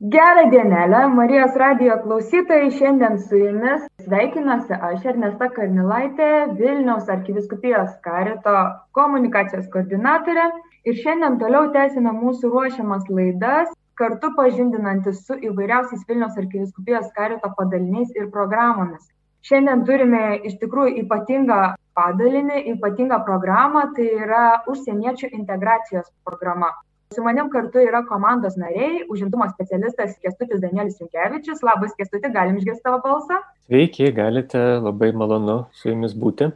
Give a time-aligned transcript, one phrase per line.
[0.00, 6.28] Gerą dienelę, Marijos radijo klausytojai, šiandien su jumis sveikinuosi aš Ernesta Karnilaitė,
[6.60, 8.54] Vilniaus arkiviskupijos karito
[8.94, 10.46] komunikacijos koordinatorė
[10.86, 18.14] ir šiandien toliau tęsime mūsų ruošiamas laidas, kartu pažindinantis su įvairiausiais Vilniaus arkiviskupijos karito padaliniais
[18.14, 19.02] ir programomis.
[19.50, 21.62] Šiandien turime iš tikrųjų ypatingą
[21.98, 26.76] padalinį, ypatingą programą, tai yra užsieniečių integracijos programa.
[27.14, 31.62] Su manim kartu yra komandos nariai, užimtumo specialistas Kestutis Danielis Rinkevičius.
[31.64, 33.38] Labas, Kestuti, galim išgirsti tavo balsą?
[33.64, 36.50] Sveiki, galite, labai malonu su jumis būti.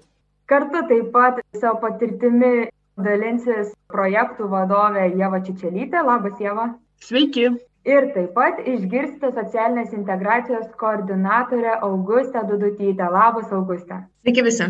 [0.52, 2.68] Kartu taip pat savo patirtimi
[3.08, 6.04] dalinsis projektų vadovė Jeva Čičelytė.
[6.10, 6.68] Labas, Jeva.
[7.08, 7.48] Sveiki.
[7.88, 13.08] Ir taip pat išgirsite socialinės integracijos koordinatorę Augustę Dudutytę.
[13.08, 14.04] Labas, Augustė.
[14.20, 14.68] Sveiki visi.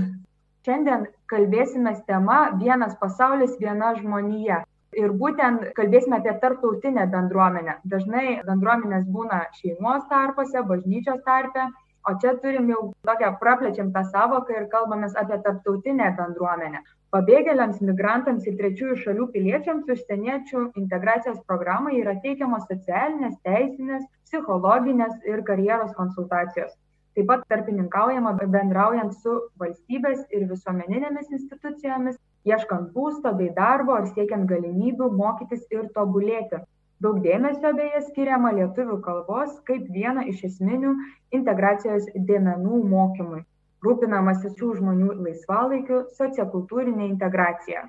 [0.63, 4.63] Šiandien kalbėsime tema Vienas pasaulis, viena žmonija
[5.01, 7.79] ir būtent kalbėsime apie tarptautinę bendruomenę.
[7.95, 11.71] Dažnai bendruomenės būna šeimos tarpuose bažnyčios tarpe
[12.09, 16.83] o čia turim jau tokią praplečiam tą sąvoką ir kalbamės apie tarptautinę bendruomenę.
[17.15, 25.45] Pabėgėliams migrantams ir trečiųjų šalių piliečiams užsieniečių integracijos programai yra teikiamos socialinės teisinės psichologinės ir
[25.51, 26.73] karjeros konsultacijos.
[27.13, 32.17] Taip pat tarpininkaujama bendraujant su valstybės ir visuomeninėmis institucijomis
[32.49, 36.61] ieškant būsto bei darbo ar siekiant galimybių mokytis ir tobulėti.
[37.03, 40.93] Daug dėmesio beje skiriama lietuvių kalbos kaip viena iš esminių
[41.39, 43.41] integracijos dėmenų mokymui.
[43.83, 47.89] Rūpinamasi šių žmonių laisvalaikiu, sociokultūrinė integracija.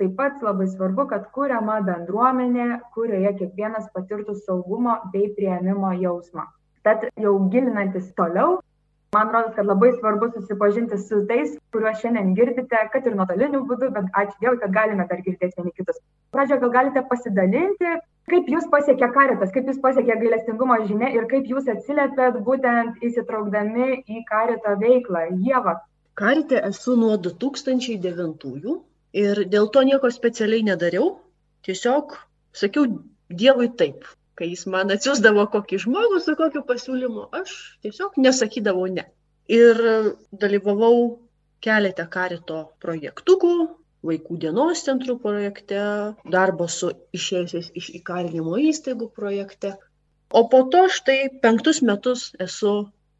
[0.00, 6.44] Taip pat labai svarbu, kad kuriama bendruomenė, kurioje kiekvienas patirtų saugumo bei prieimimo jausmą.
[6.84, 8.58] Tad jau gilinantis toliau,
[9.16, 13.86] Man atrodo, kad labai svarbu susipažinti su tais, kuriuos šiandien girdite, kad ir nuotoliniu būdu,
[13.94, 16.02] bet ačiū Dievui, kad galime dar girdėti vieni kitus.
[16.36, 17.94] Pradžioje gal galite pasidalinti,
[18.32, 23.88] kaip jūs pasiekė karitas, kaip jūs pasiekė gailestingumo žinia ir kaip jūs atsiliepėt būtent įsitraukdami
[24.18, 25.24] į karito veiklą.
[25.48, 25.78] Jėva.
[26.20, 28.76] Karite esu nuo 2009
[29.24, 31.14] ir dėl to nieko specialiai nedariau.
[31.64, 32.20] Tiesiog
[32.64, 32.84] sakiau
[33.32, 34.04] Dievui taip
[34.36, 37.52] kai jis man atsiųsdavo kokį žmogų su kokiu pasiūlymu, aš
[37.84, 39.06] tiesiog nesakydavau ne.
[39.52, 39.78] Ir
[40.34, 40.96] dalyvavau
[41.62, 43.52] keletą karito projektukų,
[44.06, 45.80] vaikų dienos centrų projekte,
[46.34, 49.76] darbo su išėjusiais iš įkalinimo įstaigų projekte.
[50.34, 52.74] O po to štai penktus metus esu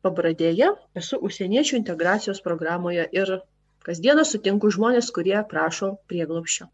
[0.06, 3.38] pabradėje, esu užsieniečių integracijos programoje ir
[3.87, 6.66] kasdieną sutinku žmonės, kurie prašo prieglopščio.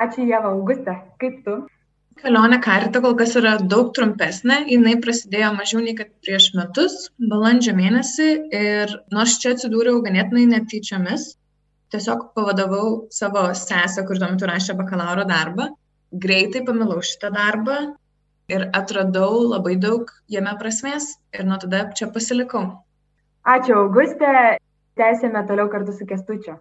[0.00, 0.96] Ačiū, Jeva Augusta.
[1.20, 1.58] Kaip tu?
[2.22, 6.98] Kelionė karite kol kas yra daug trumpesnė jinai prasidėjo mažiau nei kad prieš metus
[7.32, 11.32] balandžio mėnesį ir nors čia atsidūriau ganėtinai netyčiomis
[11.94, 15.70] tiesiog pavadavau savo sesę kuri tuo metu rašė bakalauro darbą
[16.26, 17.78] greitai pamilau šitą darbą
[18.48, 22.64] ir atradau labai daug jame prasmės ir nuo tada čia pasilikau.
[23.44, 24.60] Ačiū, Augustė.
[24.94, 26.54] Tęsėme toliau kartu su Kestučiu.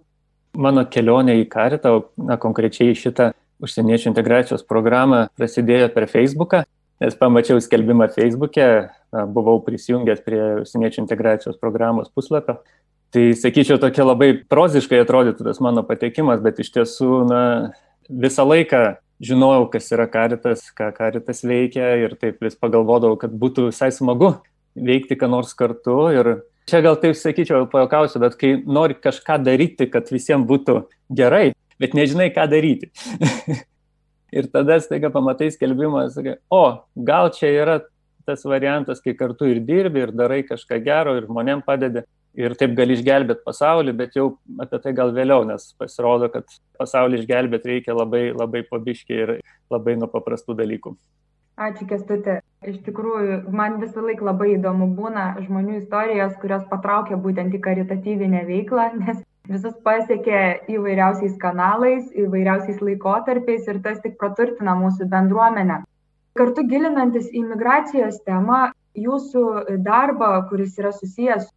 [0.58, 3.32] Mano kelionė į karitą, na konkrečiai šitą
[3.64, 6.64] užsieniečių integracijos programą prasidėjo per Facebooką,
[7.04, 8.70] nes pamačiau skelbimą Facebook'e,
[9.34, 12.60] buvau prisijungęs prie užsieniečių integracijos programos puslapio.
[13.14, 17.42] Tai sakyčiau, tokia labai proziškai atrodytų tas mano patekimas, bet iš tiesų, na,
[18.10, 23.70] visą laiką žinojau, kas yra karitas, ką karitas veikia ir taip vis pagalvodavau, kad būtų
[23.70, 24.34] visai smagu
[24.74, 25.98] veikti ką nors kartu.
[26.16, 26.32] Ir
[26.70, 30.80] čia gal taip sakyčiau, pajokausiu, bet kai nori kažką daryti, kad visiems būtų
[31.14, 31.52] gerai,
[31.82, 32.92] bet nežinai, ką daryti.
[34.38, 36.64] ir tada staiga pamatai skelbimą, sakai, o,
[36.96, 37.80] gal čia yra
[38.26, 42.06] tas variantas, kai kartu ir dirbi, ir darai kažką gero, ir žmonėm padedi,
[42.40, 44.30] ir taip gali išgelbėti pasaulį, bet jau
[44.64, 46.48] apie tai gal vėliau, nes pasirodo, kad
[46.80, 49.36] pasaulį išgelbėti reikia labai, labai pabiškiai ir
[49.74, 50.96] labai nuo paprastų dalykų.
[51.54, 52.40] Ačiū, Kestutė.
[52.66, 58.42] Iš tikrųjų, man visą laiką labai įdomu būna žmonių istorijos, kurios patraukia būtent į karitatyvinę
[58.48, 65.82] veiklą, nes visus pasiekia įvairiausiais kanalais, įvairiausiais laikotarpiais ir tas tik praturtina mūsų bendruomenę.
[66.40, 69.44] Kartu gilinantis į migracijos temą, jūsų
[69.84, 71.50] darbą, kuris yra susijęs,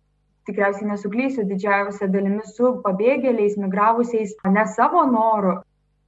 [0.46, 5.60] tikriausiai nesuklysiu, didžiausia dalimi su pabėgėliais, migravusiais ne savo noru,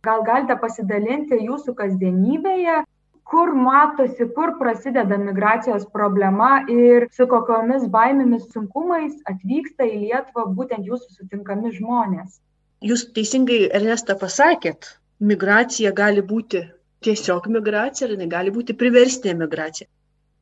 [0.02, 2.82] gal galite pasidalinti jūsų kasdienybėje,
[3.28, 10.88] kur matosi, kur prasideda migracijos problema ir su kokiomis baimėmis, sunkumais atvyksta į Lietuvą būtent
[10.88, 12.38] jūsų sutinkami žmonės.
[12.88, 16.64] Jūs teisingai, Ernesta, pasakėt, migracija gali būti
[17.04, 19.88] tiesiog migracija ir jinai gali būti priverstinė migracija.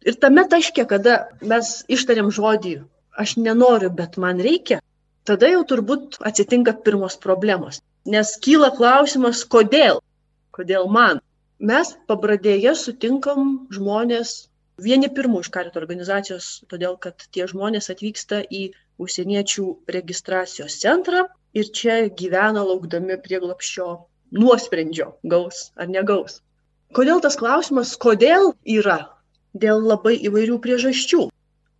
[0.07, 2.77] Ir tame taške, kada mes ištariam žodį,
[3.19, 4.79] aš nenoriu, bet man reikia,
[5.27, 7.83] tada jau turbūt atsitinka pirmos problemos.
[8.07, 9.99] Nes kyla klausimas, kodėl?
[10.55, 11.19] Kodėl man?
[11.59, 14.49] Mes pabradėje sutinkam žmonės
[14.83, 19.65] vieni pirmų iš karito organizacijos, todėl kad tie žmonės atvyksta į užsieniečių
[19.97, 21.25] registracijos centrą
[21.57, 23.89] ir čia gyvena laukdami prieglapščio
[24.37, 26.43] nuosprendžio, gaus ar negaus.
[26.93, 28.99] Kodėl tas klausimas, kodėl yra?
[29.57, 31.29] Dėl labai įvairių priežasčių.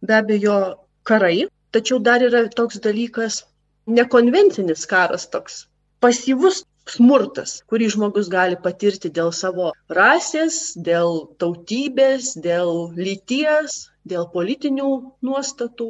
[0.09, 0.57] Be abejo,
[1.05, 3.43] karai, tačiau dar yra toks dalykas
[3.87, 5.67] nekonvencinis karas, toks
[6.01, 13.79] pasyvus smurtas, kurį žmogus gali patirti dėl savo rasės, dėl tautybės, dėl lyties,
[14.13, 14.91] dėl politinių
[15.29, 15.89] nuostatų,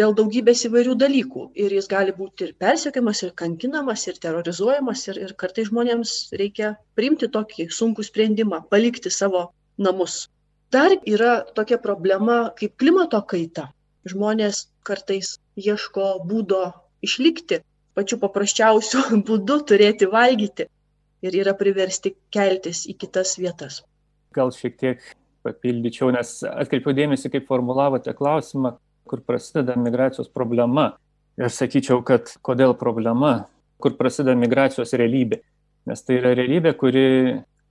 [0.00, 1.46] dėl daugybės įvairių dalykų.
[1.64, 6.74] Ir jis gali būti ir persiekiamas, ir kankinamas, ir terrorizuojamas, ir, ir kartai žmonėms reikia
[6.98, 9.48] priimti tokį sunkų sprendimą, palikti savo
[9.78, 10.26] namus.
[10.72, 13.68] Dar yra tokia problema kaip klimato kaita.
[14.08, 16.64] Žmonės kartais ieško būdo
[17.06, 17.60] išlikti
[17.96, 20.68] pačiu paprasčiausiu būdu turėti valgyti
[21.22, 23.82] ir yra priversti keltis į kitas vietas.
[24.34, 25.02] Gal šiek tiek
[25.46, 28.76] papildyčiau, nes atkreipiau dėmesį, kaip formulavote klausimą,
[29.10, 30.92] kur prasideda migracijos problema.
[31.40, 33.46] Ir sakyčiau, kad kodėl problema,
[33.82, 35.40] kur prasideda migracijos realybė.
[35.88, 37.04] Nes tai yra realybė, kuri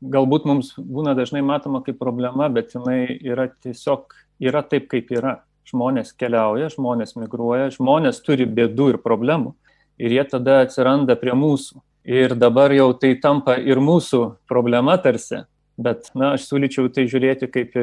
[0.02, 5.40] galbūt mums būna dažnai matoma kaip problema, bet jinai yra tiesiog yra taip, kaip yra.
[5.72, 9.54] Žmonės keliauja, žmonės migruoja, žmonės turi bėdų ir problemų
[10.02, 11.82] ir jie tada atsiranda prie mūsų.
[12.10, 15.44] Ir dabar jau tai tampa ir mūsų problema tarsi,
[15.78, 17.78] bet, na, aš siūlyčiau tai žiūrėti kaip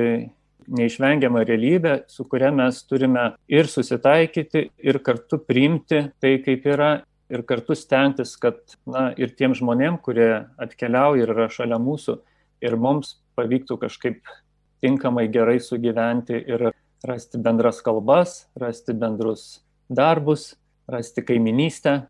[0.68, 6.90] neišvengiamą realybę, su kuria mes turime ir susitaikyti, ir kartu priimti tai, kaip yra,
[7.30, 8.58] ir kartu stengtis, kad,
[8.90, 12.18] na, ir tiem žmonėm, kurie atkeliauja ir yra šalia mūsų,
[12.66, 14.34] ir mums pavyktų kažkaip
[14.82, 16.70] tinkamai gerai sugyventi ir
[17.06, 20.56] rasti bendras kalbas, rasti bendrus darbus
[20.88, 22.00] rasti kaiminystę.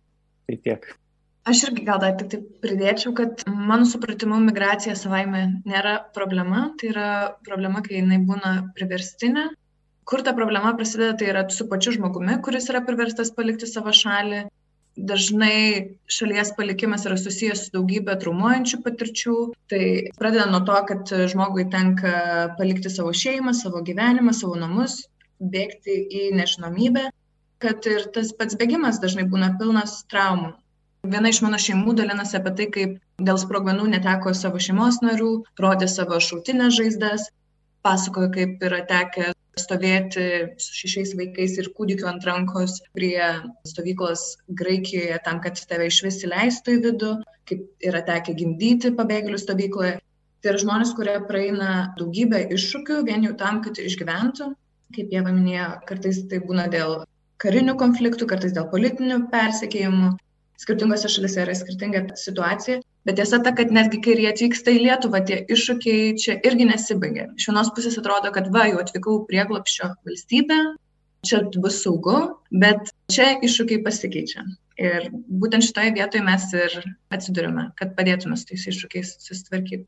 [0.49, 0.87] Tai tiek.
[1.49, 6.91] Aš irgi gal dar tik tai pridėčiau, kad mano supratimu migracija savaime nėra problema, tai
[6.93, 7.09] yra
[7.47, 9.47] problema, kai jinai būna priverstinė.
[10.09, 14.47] Kur ta problema prasideda, tai yra su pačiu žmogumi, kuris yra priverstas palikti savo šalį.
[15.09, 15.59] Dažnai
[16.11, 19.37] šalies palikimas yra susijęs su daugybė traumuojančių patirčių.
[19.73, 19.83] Tai
[20.19, 22.13] pradeda nuo to, kad žmogui tenka
[22.61, 25.01] palikti savo šeimą, savo gyvenimą, savo namus,
[25.39, 27.09] bėgti į nežinomybę
[27.63, 30.55] kad ir tas pats bėgimas dažnai būna pilnas traumų.
[31.09, 32.95] Viena iš mano šeimų dalinasi apie tai, kaip
[33.29, 35.33] dėl sprogmenų neteko savo šeimos narių,
[35.63, 37.29] rodė savo šautinės žaizdas,
[37.87, 40.25] pasakojo, kaip yra tekę stovėti
[40.63, 43.19] su šešiais vaikais ir kūdikiu ant rankos prie
[43.67, 44.25] stovyklos
[44.61, 47.13] Graikijoje tam, kad tave iš vis įleistų į vidų,
[47.51, 49.99] kaip yra tekę gimdyti pabėgėlių stovykloje.
[50.39, 54.53] Tai yra žmonės, kurie praeina daugybę iššūkių vien jau tam, kad išgyventų.
[54.95, 57.01] Kaip jie paminėjo, kartais tai būna dėl
[57.43, 60.17] karinių konfliktų, kartais dėl politinių persekėjimų.
[60.59, 65.21] Skirtingose šalise yra skirtinga situacija, bet tiesa ta, kad netgi kai jie atvyksta į Lietuvą,
[65.29, 67.29] tie iššūkiai čia irgi nesibaigia.
[67.39, 70.59] Iš vienos pusės atrodo, kad va, jau atvykau prieglapščio valstybę,
[71.29, 72.17] čia bus saugu,
[72.51, 74.43] bet čia iššūkiai pasikeičia.
[74.83, 76.75] Ir būtent šitoje vietoje mes ir
[77.15, 79.87] atsidurime, kad padėtume su tais iššūkiais susitvarkyti.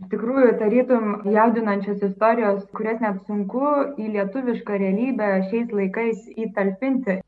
[0.00, 3.64] Iš tikrųjų, tarytum jaudinančios istorijos, kurias net sunku
[4.00, 7.18] į lietuvišką realybę šiais laikais įtalpinti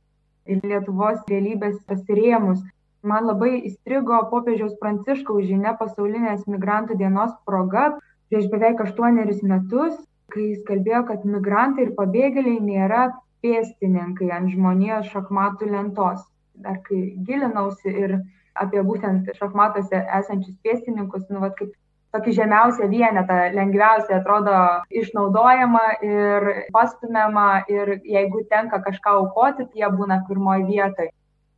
[0.48, 2.62] į Lietuvos realybės pasirėmus.
[3.04, 7.90] Man labai įstrigo popiežiaus Pranciškaus žinia pasaulinės migrantų dienos proga
[8.30, 10.00] prieš beveik aštuonerius metus,
[10.32, 13.04] kai jis kalbėjo, kad migrantai ir pabėgėliai nėra
[13.44, 16.24] pėstininkai ant žmonijos šachmatų lentos.
[16.64, 18.16] Dar kai gilinausi ir
[18.64, 21.76] apie būtent šachmatuose esančius pėstininkus, nu, vat, kaip
[22.12, 24.56] tokį žemiausią vienetą, lengviausiai atrodo
[25.02, 31.12] išnaudojama ir pastumiama ir jeigu tenka kažką aukoti, tai jie būna pirmoji vietoje.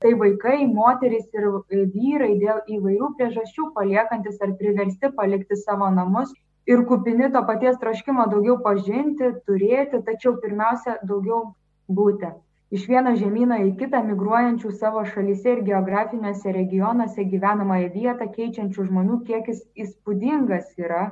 [0.04, 6.34] Tai vaikai, moterys ir vyrai dėl įvairių priežasčių paliekantis ar priversti palikti savo namus
[6.66, 11.54] ir kupini to paties troškimo daugiau pažinti, turėti, tačiau pirmiausia daugiau
[11.88, 12.30] būti
[12.72, 19.18] iš vieno žemyno į kitą migruojančių savo šalyse ir geografiniuose regionuose gyvenamąją vietą keičiančių žmonių
[19.28, 21.10] kiekis įspūdingas yra.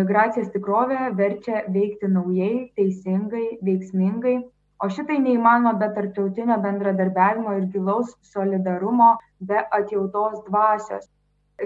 [0.00, 4.36] Migracijos tikrovė verčia veikti naujai, teisingai, veiksmingai,
[4.80, 11.10] o šitai neįmanoma be tarptautinio bendradarbiavimo ir gilaus solidarumo, be atjautos dvasios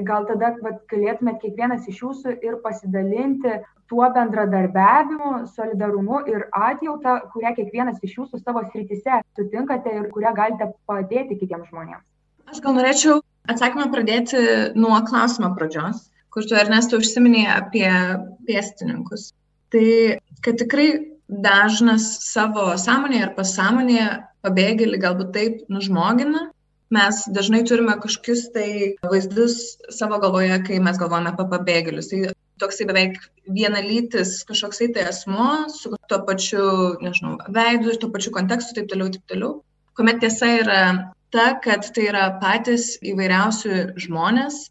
[0.02, 3.60] gal tada vat galėtumėt kiekvienas iš jūsų ir pasidalinti
[3.90, 10.70] tuo bendradarbiavimu, solidarumu ir atjauta, kurią kiekvienas iš jūsų savo srityse sutinkate ir kurią galite
[10.88, 12.04] padėti kitiems žmonėms.
[12.50, 14.40] Aš gal norėčiau atsakymą pradėti
[14.78, 17.90] nuo klausimo pradžios, kur tu Ernesto užsiminėjai apie
[18.48, 19.32] pėstininkus.
[19.74, 19.88] Tai
[20.44, 20.88] kad tikrai
[21.28, 24.08] dažnas savo sąmonėje ar pasąmonėje
[24.44, 26.48] pabėgėlį galbūt taip nužmogina,
[26.94, 28.68] mes dažnai turime kažkokius tai
[29.02, 32.10] vaizdus savo galvoje, kai mes galvojame apie pabėgėlius.
[32.12, 33.18] Tai toksai beveik
[33.56, 36.66] vienalytis kažkoksai tai asmo su tuo pačiu,
[37.04, 39.56] nežinau, veidu ir tuo pačiu kontekstu, taip toliau, taip toliau.
[39.94, 40.80] Kuomet tiesa yra
[41.34, 44.68] ta, kad tai yra patys įvairiausi žmonės.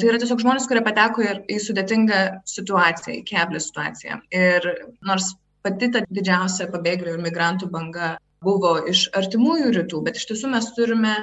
[0.00, 4.20] Tai yra tiesiog žmonės, kurie pateko ir į sudėtingą situaciją, į keblę situaciją.
[4.32, 4.68] Ir
[5.06, 5.34] nors
[5.66, 10.70] pati ta didžiausia pabėgėlių ir migrantų banga buvo iš artimųjų rytų, bet iš tiesų mes
[10.76, 11.14] turime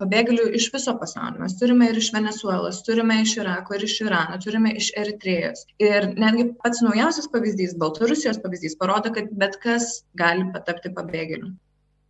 [0.00, 1.40] pabėgėlių iš viso pasaulio.
[1.44, 5.64] Mes turime ir iš Venezuelos, turime iš Irako, ir iš Irano, turime iš Eritrėjos.
[5.82, 9.90] Ir netgi pats naujausias pavyzdys, Baltarusijos pavyzdys, parodo, kad bet kas
[10.20, 11.52] gali patapti pabėgėliu.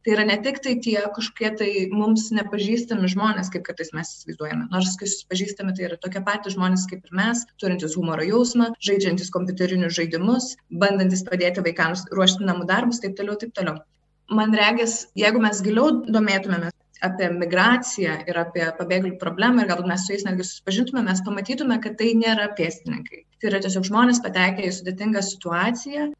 [0.01, 4.71] Tai yra ne tik tai tie kažkokie tai mums nepažįstami žmonės, kaip kartais mes įsivaizduojame.
[4.73, 9.29] Nors, kai susipažįstame, tai yra tokie patys žmonės kaip ir mes, turintys humoro jausmą, žaidžiantis
[9.35, 13.83] kompiuterinius žaidimus, bandantis padėti vaikams ruošti namų darbus, taip toliau, taip toliau.
[14.33, 16.73] Man regis, jeigu mes giliau domėtumėmės
[17.07, 21.81] apie migraciją ir apie pabėgėlių problemą ir galbūt mes su jais netgi susipažintume, mes pamatytume,
[21.85, 23.25] kad tai nėra pėstininkai.
[23.41, 26.11] Tai yra tiesiog žmonės patekę į sudėtingą situaciją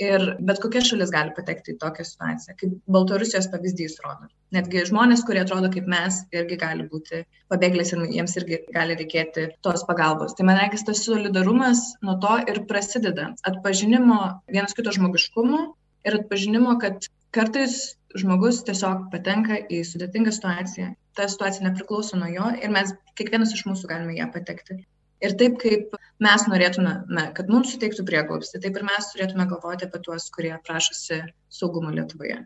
[0.00, 4.30] ir bet kokia šalis gali patekti į tokią situaciją, kaip Baltarusijos pavyzdys rodo.
[4.56, 7.22] Netgi žmonės, kurie atrodo kaip mes, irgi gali būti
[7.52, 10.34] pabėgėliais ir jiems irgi gali reikėti tos pagalbos.
[10.38, 13.30] Tai man reikia, tas solidarumas nuo to ir prasideda.
[13.50, 15.62] Atpažinimo vienas kito žmogiškumo
[16.08, 17.80] ir atpažinimo, kad kartais
[18.18, 20.94] žmogus tiesiog patenka į sudėtingą situaciją.
[21.18, 24.80] Ta situacija nepriklauso nuo jo ir mes, kiekvienas iš mūsų galime ją patekti.
[25.20, 26.94] Ir taip kaip mes norėtume,
[27.36, 31.20] kad mums suteiktų prieglobstį, taip ir mes turėtume galvoti apie tuos, kurie prašosi
[31.52, 32.38] saugumo Lietuvoje.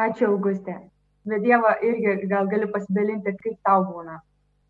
[0.00, 0.78] Ačiū, Augustė.
[1.28, 4.16] Bet Dieva irgi gal gali pasidalinti, kaip tau būna.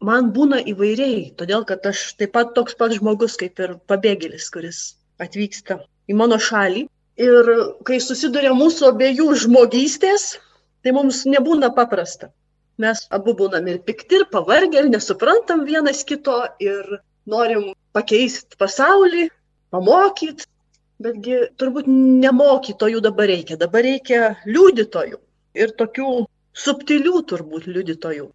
[0.03, 4.81] Man būna įvairiai, todėl kad aš taip pat toks pat žmogus kaip ir pabėgėlis, kuris
[5.23, 5.77] atvyksta
[6.11, 6.87] į mano šalį
[7.21, 7.49] Ir
[7.85, 10.39] kai susiduria mūsų abiejų žmogystės,
[10.81, 12.31] tai mums nebūna paprasta.
[12.81, 16.87] Mes abu būnam ir pikti, ir pavargę, ir nesuprantam vienas kito, ir
[17.29, 19.27] norim pakeisti pasaulį,
[19.75, 20.49] pamokyti,
[21.05, 25.19] betgi turbūt nemokytojų dabar reikia, dabar reikia liudytojų
[25.61, 26.11] ir tokių
[26.65, 28.29] subtilių turbūt liudytojų,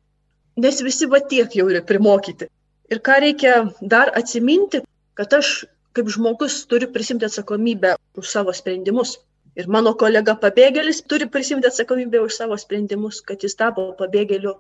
[0.62, 2.50] nes visi va tiek jau yra primokyti.
[2.94, 4.84] Ir ką reikia dar atsiminti,
[5.18, 5.64] kad aš
[5.96, 9.16] kaip žmogus turiu prisimti atsakomybę už savo sprendimus.
[9.56, 14.56] Ir mano kolega pabėgėlis turi prisimti atsakomybę už savo sprendimus, kad jis tapo pabėgėliu.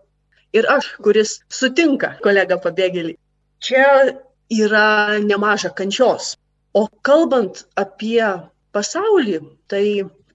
[0.56, 3.18] Ir aš, kuris sutinka kolegą pabėgėlį.
[3.60, 3.88] Čia
[4.50, 6.36] yra nemaža kančios.
[6.76, 8.24] O kalbant apie
[8.76, 9.86] pasaulį, tai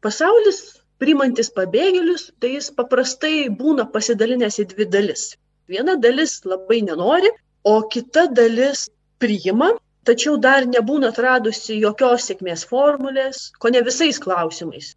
[0.04, 0.60] pasaulis
[1.00, 5.30] priimantis pabėgėlius, tai jis paprastai būna pasidalinęs į dvi dalis.
[5.70, 7.30] Viena dalis labai nenori,
[7.64, 8.90] o kita dalis
[9.22, 9.70] priima
[10.08, 14.94] tačiau dar nebūna atradusi jokios sėkmės formulės, ko ne visais klausimais.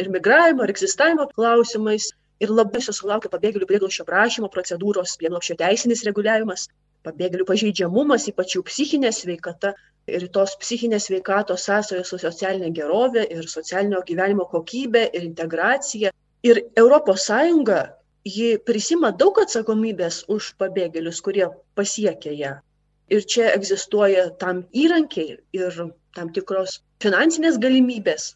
[0.00, 2.10] Ir migravimo, ir egzistavimo klausimais.
[2.42, 6.64] Ir labai susilaukia pabėgėlių prieglaušio prašymo procedūros, prieglaušio teisinis reguliavimas,
[7.06, 9.74] pabėgėlių pažeidžiamumas, ypač jų psichinė sveikata
[10.10, 16.10] ir tos psichinės sveikatos sąsajos su socialinė gerovė ir socialinio gyvenimo kokybė ir integracija.
[16.42, 17.28] Ir ES
[18.32, 21.46] ji prisima daug atsakomybės už pabėgėlius, kurie
[21.78, 22.52] pasiekia ją.
[23.10, 25.80] Ir čia egzistuoja tam įrankiai ir
[26.16, 28.32] tam tikros finansinės galimybės.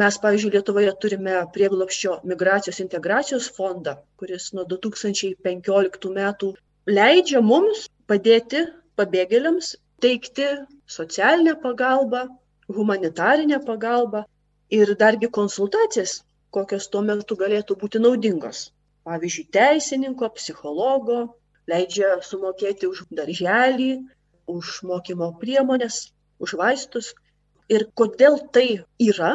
[0.00, 6.50] Mes, pavyzdžiui, Lietuvoje turime prieglopščio migracijos integracijos fondą, kuris nuo 2015 metų
[6.98, 8.66] leidžia mums padėti
[9.00, 9.72] pabėgėliams
[10.04, 10.46] teikti
[10.96, 12.22] socialinę pagalbą,
[12.76, 14.22] humanitarinę pagalbą
[14.70, 16.20] ir dargi konsultacijas,
[16.54, 18.68] kokios tuo metu galėtų būti naudingos.
[19.08, 21.20] Pavyzdžiui, teisininko, psichologo,
[21.70, 23.90] leidžia sumokėti už darželį,
[24.50, 26.10] už mokymo priemonės,
[26.42, 27.12] už vaistus.
[27.70, 29.32] Ir kodėl tai yra,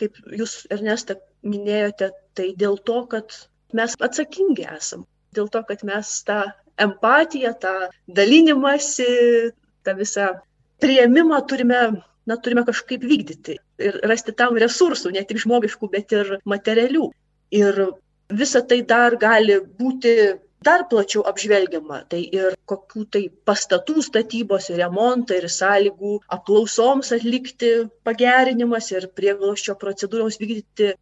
[0.00, 3.34] kaip jūs, Ernesta, minėjote, tai dėl to, kad
[3.76, 5.04] mes atsakingi esam.
[5.36, 6.40] Dėl to, kad mes tą
[6.80, 7.74] empatiją, tą
[8.08, 9.10] dalinimąsi,
[9.84, 10.30] tą visą
[10.80, 11.82] prieimimą turime,
[12.26, 17.10] na, turime kažkaip vykdyti ir rasti tam resursų, ne tik žmogiškų, bet ir materialių.
[17.54, 17.80] Ir
[18.32, 20.14] visa tai dar gali būti
[20.68, 27.72] dar plačiau apžvelgiama tai ir kokių tai pastatų statybos ir remontai ir sąlygų apklausoms atlikti
[28.08, 30.94] pagerinimas ir prieglobsčio procedūroms vykdyti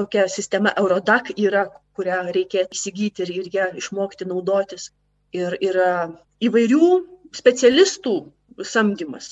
[0.00, 1.66] tokia sistema Eurodac yra,
[1.96, 4.90] kurią reikia įsigyti ir, ir ją išmokti naudotis.
[5.34, 5.90] Ir yra
[6.46, 6.88] įvairių
[7.34, 8.14] specialistų
[8.74, 9.30] samdymas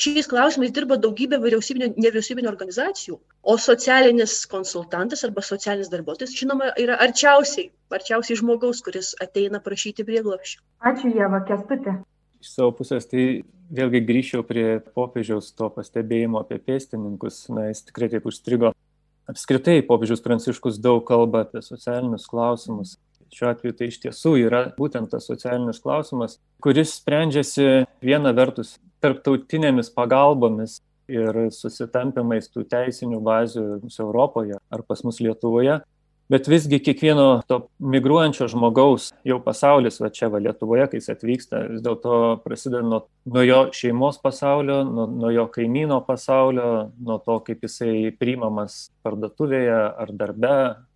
[0.00, 6.98] šiais klausimais dirba daugybė vyriausybinio, nevyriausybinio organizacijų, o socialinis konsultantas arba socialinis darbuotojas, žinoma, yra
[7.04, 10.62] arčiausiai, arčiausiai žmogaus, kuris ateina prašyti prieglopščio.
[10.92, 11.98] Ačiū, Jeva, kestutė.
[12.42, 18.10] Iš savo pusės, tai vėlgi grįžčiau prie popiežiaus to pastebėjimo apie pėstininkus, na, jis tikrai
[18.12, 18.72] taip užstrigo.
[19.30, 22.96] Apskritai, popiežius Pranciškus daug kalba apie socialinius klausimus.
[23.32, 29.88] Šiuo atveju tai iš tiesų yra būtent tas socialinis klausimas, kuris sprendžiasi viena vertus tarptautinėmis
[29.96, 33.64] pagalbomis ir susitampimais tų teisinių bazių
[34.04, 35.80] Europoje ar pas mus Lietuvoje.
[36.32, 37.58] Bet visgi kiekvieno to
[37.92, 43.02] migruojančio žmogaus jau pasaulis, va čia va Lietuvoje, kai jis atvyksta, vis dėlto prasideda nuo,
[43.28, 46.68] nuo jo šeimos pasaulio, nuo, nuo jo kaimyno pasaulio,
[47.04, 50.54] nuo to, kaip jisai priimamas parduotuvėje ar darbe,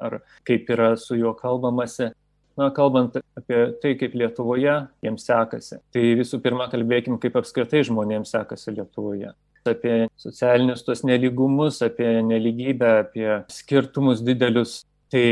[0.08, 2.14] ar kaip yra su juo kalbamasi.
[2.56, 8.32] Na, kalbant apie tai, kaip Lietuvoje jiems sekasi, tai visų pirma kalbėkim, kaip apskritai žmonėms
[8.32, 9.34] sekasi Lietuvoje
[9.66, 15.26] apie socialinius tos neligumus, apie neligybę, apie skirtumus didelius Tai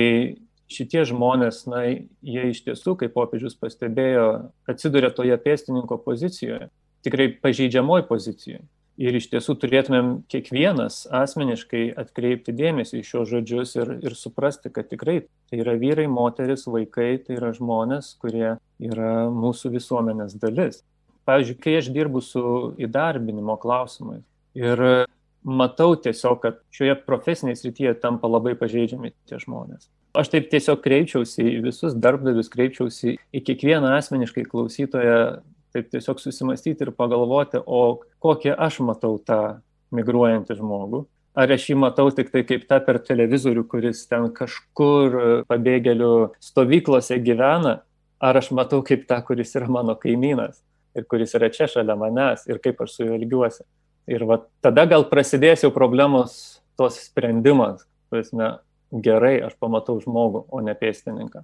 [0.71, 1.83] šitie žmonės, na,
[2.23, 4.27] jie iš tiesų, kaip popiežius pastebėjo,
[4.71, 6.69] atsiduria toje pėstininko pozicijoje,
[7.07, 8.63] tikrai pažeidžiamoj pozicijoje.
[9.01, 14.87] Ir iš tiesų turėtumėm kiekvienas asmeniškai atkreipti dėmesį į šios žodžius ir, ir suprasti, kad
[14.91, 20.85] tikrai tai yra vyrai, moteris, vaikai, tai yra žmonės, kurie yra mūsų visuomenės dalis.
[21.27, 22.45] Pavyzdžiui, kai aš dirbu su
[22.87, 24.23] įdarbinimo klausimais
[24.55, 25.07] ir
[25.45, 29.89] matau tiesiog, kad šioje profesinėje srityje tampa labai pažeidžiami tie žmonės.
[30.15, 35.43] Aš taip tiesiog kreipčiausi į visus darbdavius, kreipčiausi į kiekvieną asmeniškai klausytoją,
[35.75, 39.59] taip tiesiog susimastyti ir pagalvoti, o kokį aš matau tą
[39.95, 41.05] migruojantį žmogų.
[41.35, 45.17] Ar aš jį matau tik tai kaip tą per televizorių, kuris ten kažkur
[45.51, 46.13] pabėgėlių
[46.43, 47.81] stovyklose gyvena,
[48.23, 50.61] ar aš matau kaip tą, kuris yra mano kaimynas
[50.95, 53.65] ir kuris yra čia šalia manęs ir kaip aš su juo elgiuosi.
[54.07, 58.53] Ir va, tada gal prasidės jau problemos tos sprendimas, prasme,
[58.93, 61.43] gerai, aš pamatau žmogų, o ne pėstininką.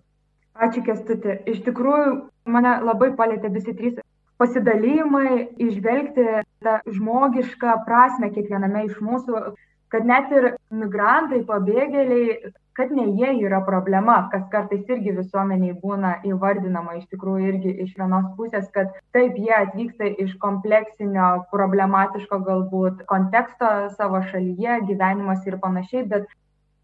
[0.61, 1.39] Ačiū, Kestutė.
[1.49, 2.15] Iš tikrųjų,
[2.53, 3.97] mane labai palėtė visi trys
[4.41, 6.27] pasidalymai, išvelgti
[6.65, 9.45] tą žmogišką prasme kiekviename iš mūsų,
[9.93, 16.13] kad net ir migrantai, pabėgėliai kad ne jie yra problema, kas kartais irgi visuomeniai būna
[16.31, 23.03] įvardinama iš tikrųjų irgi iš vienos pusės, kad taip jie atvyksta iš kompleksinio, problematiško galbūt
[23.11, 26.31] konteksto savo šalyje, gyvenimas ir panašiai, bet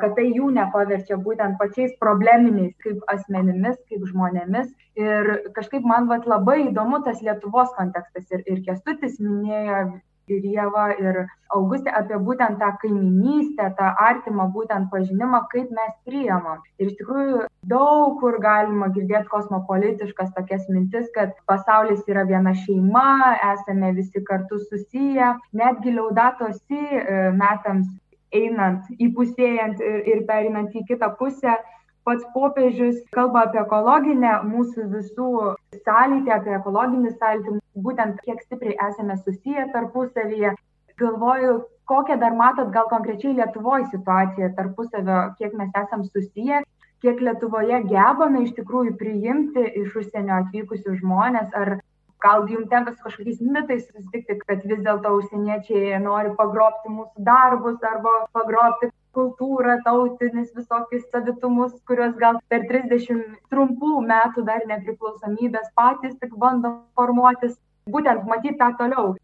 [0.03, 4.69] kad tai jų nepaverčia būtent pačiais probleminiais kaip asmenimis, kaip žmonėmis.
[5.01, 8.29] Ir kažkaip man vat, labai įdomu tas Lietuvos kontekstas.
[8.33, 9.81] Ir, ir Kestutis minėjo
[10.27, 11.19] ir Jėva, ir
[11.55, 16.65] Augustė apie būtent tą kaiminystę, tą artimą būtent pažinimą, kaip mes priemam.
[16.81, 23.37] Ir iš tikrųjų daug kur galima girdėti kosmopolitiškas tokias mintis, kad pasaulis yra viena šeima,
[23.53, 27.87] esame visi kartu susiję, netgi liaudatosi e, metams
[28.35, 31.57] einant, įpusėjant ir, ir perinant į kitą pusę,
[32.07, 35.31] pats popiežius kalba apie ekologinę mūsų visų
[35.87, 40.55] sąlytį, apie ekologinį sąlytį, būtent kiek stipriai esame susiję tarpusavyje.
[40.97, 41.57] Galvoju,
[41.91, 46.63] kokią dar matot gal konkrečiai Lietuvoje situaciją tarpusavio, kiek mes esam susiję,
[47.05, 51.77] kiek Lietuvoje gebame iš tikrųjų priimti iš užsienio atvykusius žmonės, ar
[52.27, 57.91] gal jums tenka su kažkokiais mitais susitikti, kad vis dėlto užsieniečiai nori pagrobti mūsų darbus
[57.95, 66.19] arba pagrobti kultūrą, tautinis visokius savitumus, kuriuos gal per 30 trumpų metų dar nepriklausomybės patys
[66.21, 67.57] tik bando formuotis,
[67.89, 69.15] būtent matyti tą toliau.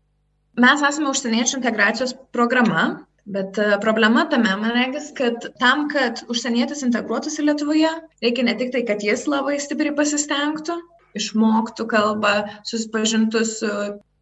[0.62, 2.92] Mes esame užsieniečių integracijos programa,
[3.24, 7.92] Bet e, problema tame, man regis, kad tam, kad užsienietis integruotųsi Lietuvoje,
[8.24, 10.74] reikia ne tik tai, kad jis labai stipriai pasistengtų,
[11.18, 12.34] išmoktų kalbą,
[12.68, 13.70] susipažintų su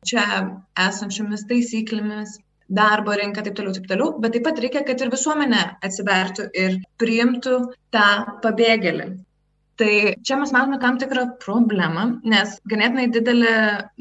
[0.09, 0.27] čia
[0.81, 2.39] esančiomis taisyklėmis,
[2.71, 6.79] darbo rinką, taip toliau, taip toliau, bet taip pat reikia, kad ir visuomenė atsivertų ir
[7.03, 7.57] priimtų
[7.95, 8.07] tą
[8.45, 9.09] pabėgėlį.
[9.81, 9.93] Tai
[10.29, 13.55] čia mes matome tam tikrą problemą, nes ganėtinai didelė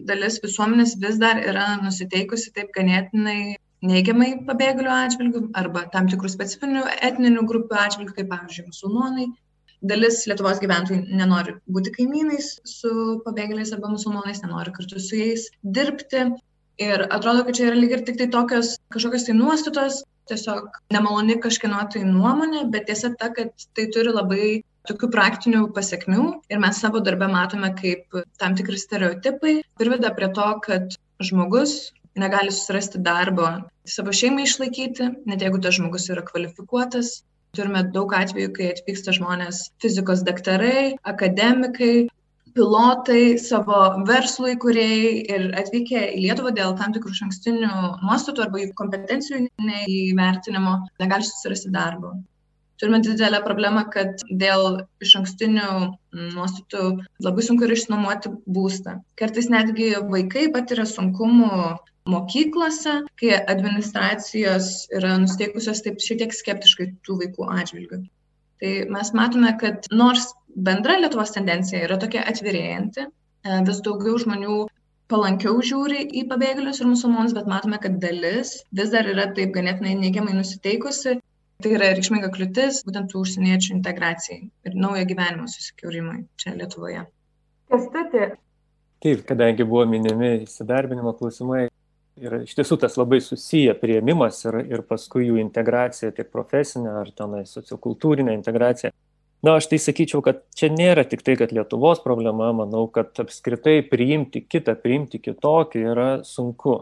[0.09, 3.55] dalis visuomenės vis dar yra nusiteikusi taip ganėtinai
[3.87, 9.29] neigiamai pabėgėlių atžvilgių arba tam tikrų specifinių etninių grupių atžvilgių, kaip pavyzdžiui, musulmonai.
[9.81, 12.91] Dalis Lietuvos gyventojų nenori būti kaimynais su
[13.25, 16.25] pabėgėliais arba musulmonais, nenori kartu su jais dirbti.
[16.79, 21.35] Ir atrodo, kad čia yra lyg ir tik tai tokios kažkokios tai nuostatos, tiesiog nemaloni
[21.43, 24.49] kažkieno tai nuomonė, bet tiesa ta, kad tai turi labai
[24.87, 30.47] tokių praktinių pasiekmių ir mes savo darbę matome kaip tam tikri stereotipai priveda prie to,
[30.65, 33.49] kad žmogus negali susirasti darbo
[33.87, 37.19] savo šeimai išlaikyti, net jeigu tas žmogus yra kvalifikuotas.
[37.57, 42.07] Turime daug atvejų, kai atvyksta žmonės fizikos daktarai, akademikai,
[42.57, 47.69] pilotai, savo verslų įkūrėjai ir atvykę į Lietuvą dėl tam tikrų šankstinių
[48.03, 52.17] nuostatų arba jų kompetencijų neįvertinimo negali susirasti darbo.
[52.79, 55.71] Turime didelę problemą, kad dėl iš ankstinių
[56.37, 56.83] nuostatų
[57.25, 59.01] labai sunku yra išnuomoti būstą.
[59.19, 61.49] Kartais netgi vaikai patiria sunkumų
[62.11, 68.01] mokyklose, kai administracijos yra nusteikusios taip šiek tiek skeptiškai tų vaikų atžvilgių.
[68.59, 74.65] Tai mes matome, kad nors bendra Lietuvos tendencija yra tokia atvirėjanti, e, vis daugiau žmonių
[75.09, 79.95] palankiau žiūri į pabėgėlius ir musulmonus, bet matome, kad dalis vis dar yra taip ganėtinai
[80.03, 81.17] neigiamai nusiteikusi.
[81.59, 87.01] Tai yra reikšminga kliūtis būtent tų užsieniečių integracijai ir naujo gyvenimo susikūrimui čia Lietuvoje.
[87.71, 88.29] Kestutė.
[89.03, 91.68] Taip, kadangi buvo minimi įsidarbinimo klausimai,
[92.21, 97.11] ir iš tiesų tas labai susiję prieimimas ir, ir paskui jų integracija, tiek profesinė ar
[97.15, 98.93] tenai sociokultūrinė integracija.
[99.45, 103.79] Na, aš tai sakyčiau, kad čia nėra tik tai, kad Lietuvos problema, manau, kad apskritai
[103.87, 106.81] priimti kitą, priimti kitokį yra sunku.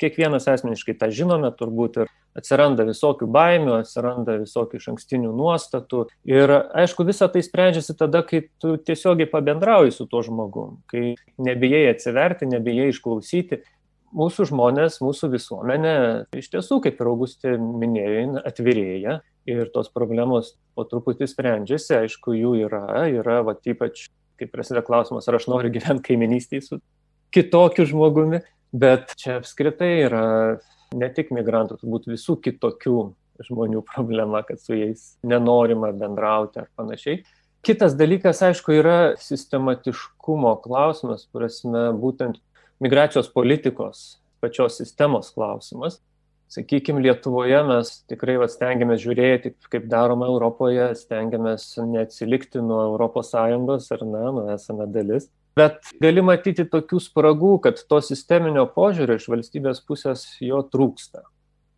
[0.00, 6.06] Kiekvienas asmeniškai tą žinome turbūt ir atsiranda visokių baimių, atsiranda visokių iš ankstinių nuostatų.
[6.30, 11.90] Ir aišku, visa tai sprendžiasi tada, kai tu tiesiogiai pabendrauji su tuo žmogum, kai nebijai
[11.90, 13.60] atsiverti, nebijai išklausyti
[14.16, 15.94] mūsų žmonės, mūsų visuomenė
[16.36, 19.20] iš tiesų, kaip ir Augustė minėjo, atvirėja
[19.50, 24.08] ir tos problemos po truputį sprendžiasi, aišku, jų yra, yra, va, ypač,
[24.40, 26.80] kai prasideda klausimas, ar aš noriu gyventi kaiminystėje su
[27.34, 28.42] kitokiu žmogumi,
[28.72, 30.24] bet čia apskritai yra
[30.96, 32.96] ne tik migrantų, turbūt visų kitokių
[33.46, 37.22] žmonių problema, kad su jais nenorima bendrauti ar panašiai.
[37.64, 42.40] Kitas dalykas, aišku, yra sistematiškumo klausimas, prasme, būtent
[42.80, 46.00] migracijos politikos pačios sistemos klausimas.
[46.50, 53.34] Sakykime, Lietuvoje mes tikrai va, stengiamės žiūrėti, kaip daroma Europoje, stengiamės neatsilikti nuo ES
[53.94, 55.28] ar ne, nu esame dalis.
[55.58, 61.22] Bet gali matyti tokių spragų, kad to sisteminio požiūrio iš valstybės pusės jo trūksta.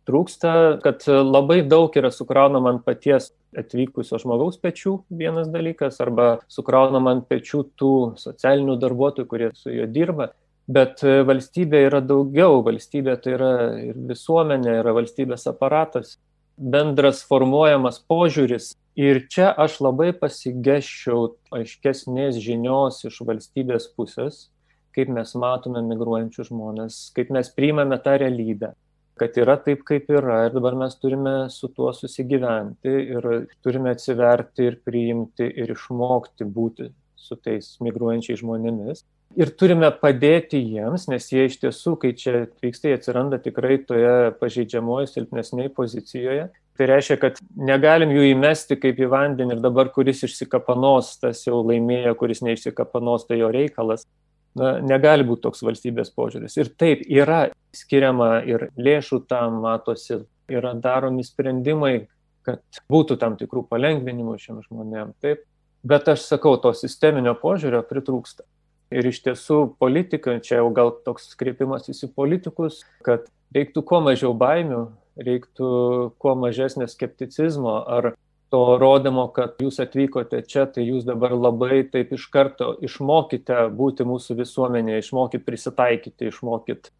[0.09, 7.13] Trūksta, kad labai daug yra sukraunama ant paties atvykusio žmogaus pečių, vienas dalykas, arba sukraunama
[7.19, 10.33] ant pečių tų socialinių darbuotojų, kurie su juo dirba.
[10.71, 16.17] Bet e, valstybė yra daugiau, valstybė tai yra ir visuomenė, yra valstybės aparatas,
[16.57, 18.73] bendras formuojamas požiūris.
[18.95, 24.51] Ir čia aš labai pasigeščiau aiškesnės žinios iš valstybės pusės,
[24.95, 28.75] kaip mes matome migruojančius žmonės, kaip mes priimame tą realybę,
[29.19, 33.31] kad yra taip, kaip yra ir dabar mes turime su tuo susigyventi ir
[33.65, 41.07] turime atsiverti ir priimti ir išmokti būti su tais migruojančiais žmonėmis ir turime padėti jiems,
[41.11, 46.49] nes jie iš tiesų, kai čia atvyksta, jie atsiranda tikrai toje pažeidžiamoje, silpnesnėje pozicijoje.
[46.79, 51.61] Tai reiškia, kad negalim jų įmesti kaip į vandenį ir dabar, kuris išsikapanos, tas jau
[51.69, 54.07] laimėjo, kuris neišsikapanos, tai jo reikalas.
[54.59, 56.59] Na, negali būti toks valstybės požiūris.
[56.61, 61.95] Ir taip, yra skiriama ir lėšų tam, matosi, yra daromi sprendimai,
[62.45, 62.61] kad
[62.93, 65.15] būtų tam tikrų palengvinimų šiem žmonėm.
[65.25, 65.47] Taip,
[65.89, 68.45] bet aš sakau, to sisteminio požiūrio pritrūksta.
[68.93, 74.35] Ir iš tiesų politika, čia jau gal toks kreipimasis į politikus, kad reiktų kuo mažiau
[74.37, 74.83] baimių,
[75.21, 75.71] reiktų
[76.21, 78.13] kuo mažesnio skepticizmo ar
[78.53, 84.05] to rodymo, kad jūs atvykote čia, tai jūs dabar labai taip iš karto išmokite būti
[84.05, 86.93] mūsų visuomenėje, išmokit prisitaikyti, išmokit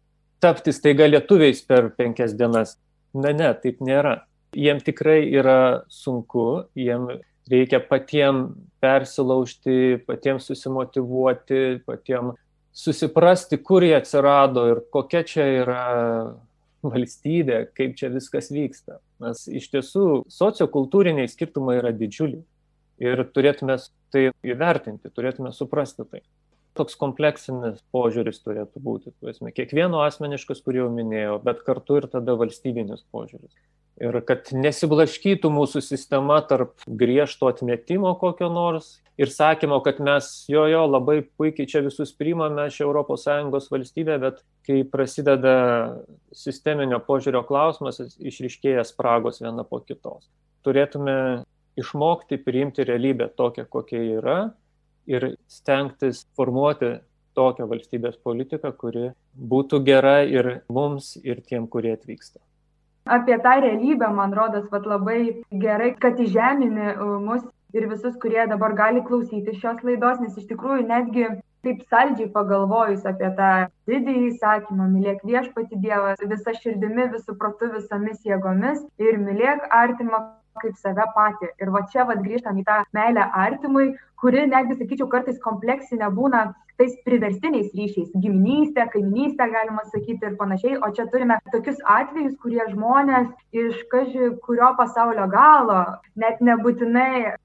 [0.43, 2.75] tapti staiga lietuviais per penkias dienas.
[3.13, 4.23] Ne, ne, taip nėra.
[4.57, 7.07] Jiem tikrai yra sunku, jiem
[7.51, 8.45] reikia patiem
[8.83, 12.33] persilaužti, patiem susimotivuoti, patiem
[12.73, 15.83] susiprasti, kur jie atsirado ir kokia čia yra
[16.83, 18.99] valstybė, kaip čia viskas vyksta.
[19.23, 22.43] Nes iš tiesų sociokultūriniai skirtumai yra didžiuliai
[23.03, 23.77] ir turėtume
[24.13, 26.21] tai įvertinti, turėtume suprasti tai.
[26.73, 29.13] Toks kompleksinis požiūris turėtų būti.
[29.21, 33.53] Tuosime, kiekvieno asmeniškas, kurį jau minėjau, bet kartu ir tada valstybinis požiūris
[34.01, 40.65] ir kad nesiblaškytų mūsų sistema tarp griežto atmetimo kokio nors ir sakymo, kad mes jo
[40.69, 45.55] jo labai puikiai čia visus priimame, čia ES valstybė, bet kai prasideda
[46.33, 50.25] sisteminio požiūrio klausimas, išriškėja spragos viena po kitos.
[50.65, 51.43] Turėtume
[51.77, 54.37] išmokti priimti realybę tokią, kokia yra
[55.09, 56.95] ir stengtis formuoti
[57.37, 59.11] tokią valstybės politiką, kuri
[59.53, 62.39] būtų gera ir mums, ir tiem, kurie atvyksta.
[63.05, 67.41] Apie tą realybę, man rodos, vat, labai gerai, kad įžemini e, mus
[67.75, 71.25] ir visus, kurie dabar gali klausyti šios laidos, nes iš tikrųjų netgi
[71.63, 73.51] taip saldžiai pagalvojus apie tą
[73.89, 80.21] didįjį įsakymą, mylėk viešpati Dievą visą širdimi, visų protų, visomis jėgomis ir mylėk artimą
[80.61, 81.51] kaip save patį.
[81.61, 86.43] Ir va čia va grįžtam į tą meilę artimui, kuri netgi, sakyčiau, kartais kompleksinė būna
[86.79, 90.79] tais priverstiniais ryšiais- giminystė, kaiminystė, galima sakyti ir panašiai.
[90.81, 95.81] O čia turime tokius atvejus, kurie žmonės iš kaži kurio pasaulio galo,
[96.15, 97.35] net nebūtinai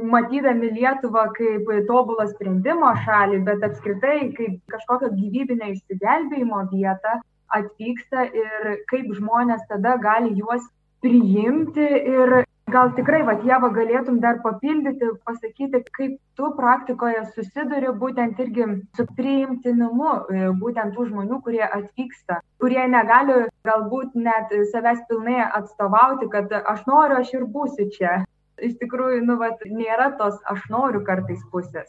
[0.00, 7.20] matydami Lietuvą kaip tobulo sprendimo šalį, bet apskritai kaip kažkokio gyvybinio išsigelbėjimo vietą
[7.52, 10.64] atvyksta ir kaip žmonės tada gali juos
[11.04, 18.40] priimti ir gal tikrai, va, Jeva, galėtum dar papildyti, pasakyti, kaip tu praktikoje susiduri būtent
[18.44, 25.40] irgi su priimtinimu, e, būtent tų žmonių, kurie atvyksta, kurie negali galbūt net savęs pilnai
[25.60, 28.20] atstovauti, kad aš noriu, aš ir būsiu čia.
[28.62, 31.88] Iš tikrųjų, nu, va, nėra tos aš noriu kartais pusės.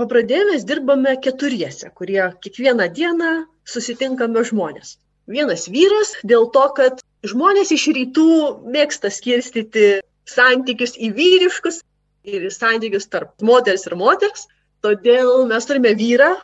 [0.00, 3.32] Papradėję mes dirbame keturiese, kurie kiekvieną dieną
[3.74, 4.96] susitinkame žmonės.
[5.30, 8.30] Vienas vyras dėl to, kad žmonės iš rytų
[8.74, 11.80] mėgsta skirstyti santykius į vyriškus
[12.24, 14.48] ir santykius tarp moters ir moters.
[14.84, 16.34] Todėl mes turime vyrą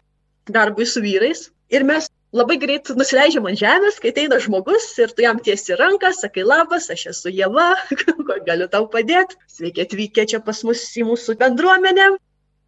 [0.48, 5.24] darbui su vyrais ir mes labai greit nusileidžiam ant žemės, kai ateina žmogus ir tu
[5.24, 7.72] jam tiesi ranką, sakai labas, aš esu Jėva,
[8.48, 12.12] galiu tau padėti, sveiki atvykę čia pas mus į mūsų bendruomenę.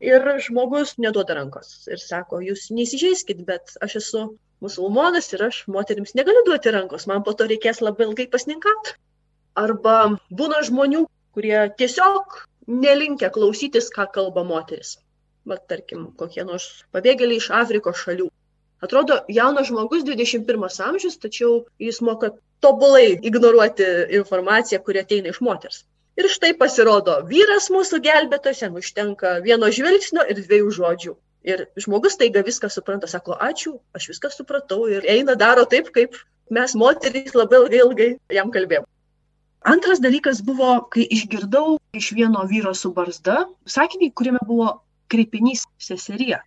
[0.03, 4.23] Ir žmogus neduoda rankos ir sako, jūs neįsižeiskit, bet aš esu
[4.65, 8.95] musulmonas ir aš moteriams negaliu duoti rankos, man po to reikės labai ilgai pasninkauti.
[9.63, 9.97] Arba
[10.41, 12.39] būna žmonių, kurie tiesiog
[12.85, 14.97] nelinkia klausytis, ką kalba moteris.
[15.49, 18.29] Bet tarkim, kokie nors pabėgėliai iš Afrikos šalių.
[18.87, 25.83] Atrodo, jaunas žmogus 21 amžius, tačiau jis moka tobulai ignoruoti informaciją, kuri ateina iš moters.
[26.19, 31.15] Ir štai pasirodo, vyras mūsų gelbėtojas, jam užtenka vieno žvilgsnio ir dviejų žodžių.
[31.43, 36.15] Ir žmogus taiga viską supranta, sako, ačiū, aš viską supratau ir eina daro taip, kaip
[36.55, 38.87] mes moterys labai ilgai, ilgai jam kalbėjom.
[39.73, 44.73] Antras dalykas buvo, kai išgirdau iš vieno vyro su barzda sakinį, kuriame buvo
[45.13, 46.41] kreipinys seserija.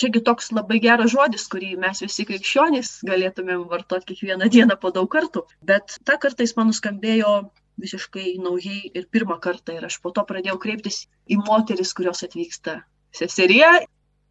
[0.00, 5.08] Čiagi toks labai geras žodis, kurį mes visi krikščionys galėtumėm vartoti kiekvieną dieną po daug
[5.12, 5.44] kartų.
[5.66, 7.32] Bet tą kartą jis man nuskambėjo
[7.80, 12.80] visiškai naujai ir pirmą kartą ir aš po to pradėjau kreiptis į moteris, kurios atvyksta.
[13.16, 13.72] Seserija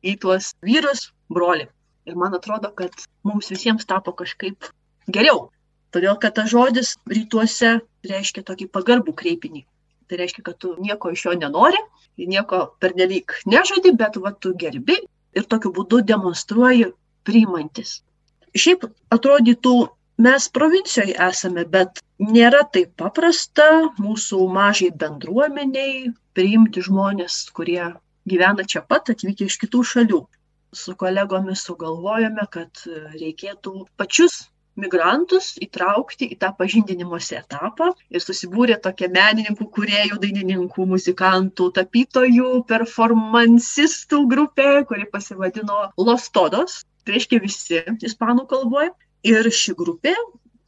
[0.03, 1.67] į tuos vyrus, broli.
[2.09, 2.93] Ir man atrodo, kad
[3.27, 4.69] mums visiems tapo kažkaip
[5.11, 5.49] geriau.
[5.93, 9.63] Todėl, kad tas žodis rytuose reiškia tokį pagarbų kreipinį.
[10.09, 11.79] Tai reiškia, kad tu nieko iš jo nenori,
[12.17, 14.97] nieko pernelyg nežadi, bet va tu gerbi
[15.37, 16.91] ir tokiu būdu demonstruoji
[17.27, 17.99] priimantis.
[18.57, 19.75] Šiaip atrodytų,
[20.25, 23.67] mes provincijoje esame, bet nėra taip paprasta
[24.01, 27.93] mūsų mažai bendruomeniai priimti žmonės, kurie
[28.31, 30.21] gyvena čia pat, atvykę iš kitų šalių.
[30.75, 32.83] Su kolegomis sugalvojame, kad
[33.17, 34.43] reikėtų pačius
[34.79, 44.21] migrantus įtraukti į tą pažindinimuose etapą ir susibūrė tokia menininkų, kuriejų, dainininkų, muzikantų, tapytojų, performancistų
[44.31, 48.93] grupė, kuri pasivadino Los Todos, tai reiškia visi ispanų kalboje.
[49.27, 50.13] Ir ši grupė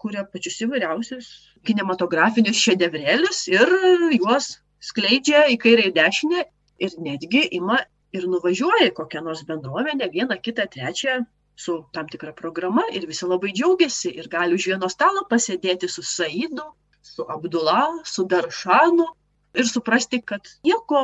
[0.02, 1.28] kuria pačius įvairiausius
[1.68, 3.70] kinematografinius šedevrėlius ir
[4.18, 6.46] juos skleidžia į kairę ir dešinę
[6.88, 7.78] ir netgi ima
[8.16, 11.22] ir nuvažiuoja į kokią nors bendruomenę, vieną, kitą, trečią
[11.56, 16.04] su tam tikra programa ir visi labai džiaugiasi ir gali už vieno stalo pasėdėti su
[16.04, 16.66] Saidu,
[17.02, 19.08] su Abdula, su Daršanu
[19.54, 21.04] ir suprasti, kad nieko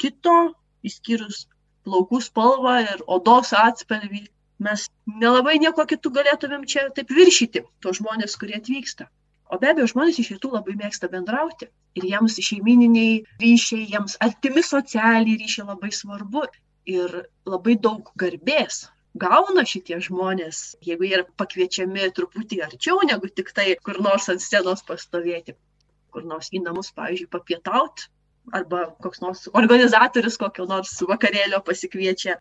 [0.00, 0.36] kito,
[0.86, 1.46] išskyrus
[1.86, 4.24] plaukų spalvą ir odos atspalvį,
[4.64, 4.88] mes
[5.22, 9.08] nelabai nieko kitų galėtumėm čia taip viršyti, to žmonės, kurie atvyksta.
[9.48, 11.70] O be abejo, žmonės iš rytų labai mėgsta bendrauti.
[11.96, 16.44] Ir jiems šeimininiai ryšiai, jiems artimi socialiniai ryšiai labai svarbu.
[16.88, 17.14] Ir
[17.48, 18.82] labai daug garbės
[19.18, 24.44] gauna šitie žmonės, jeigu jie yra pakviečiami truputį arčiau negu tik tai kur nors ant
[24.44, 25.56] scenos pastovėti,
[26.12, 28.08] kur nors į namus, pavyzdžiui, papietauti,
[28.52, 32.38] arba koks nors organizatorius kokio nors vakarėlio pasikviečia,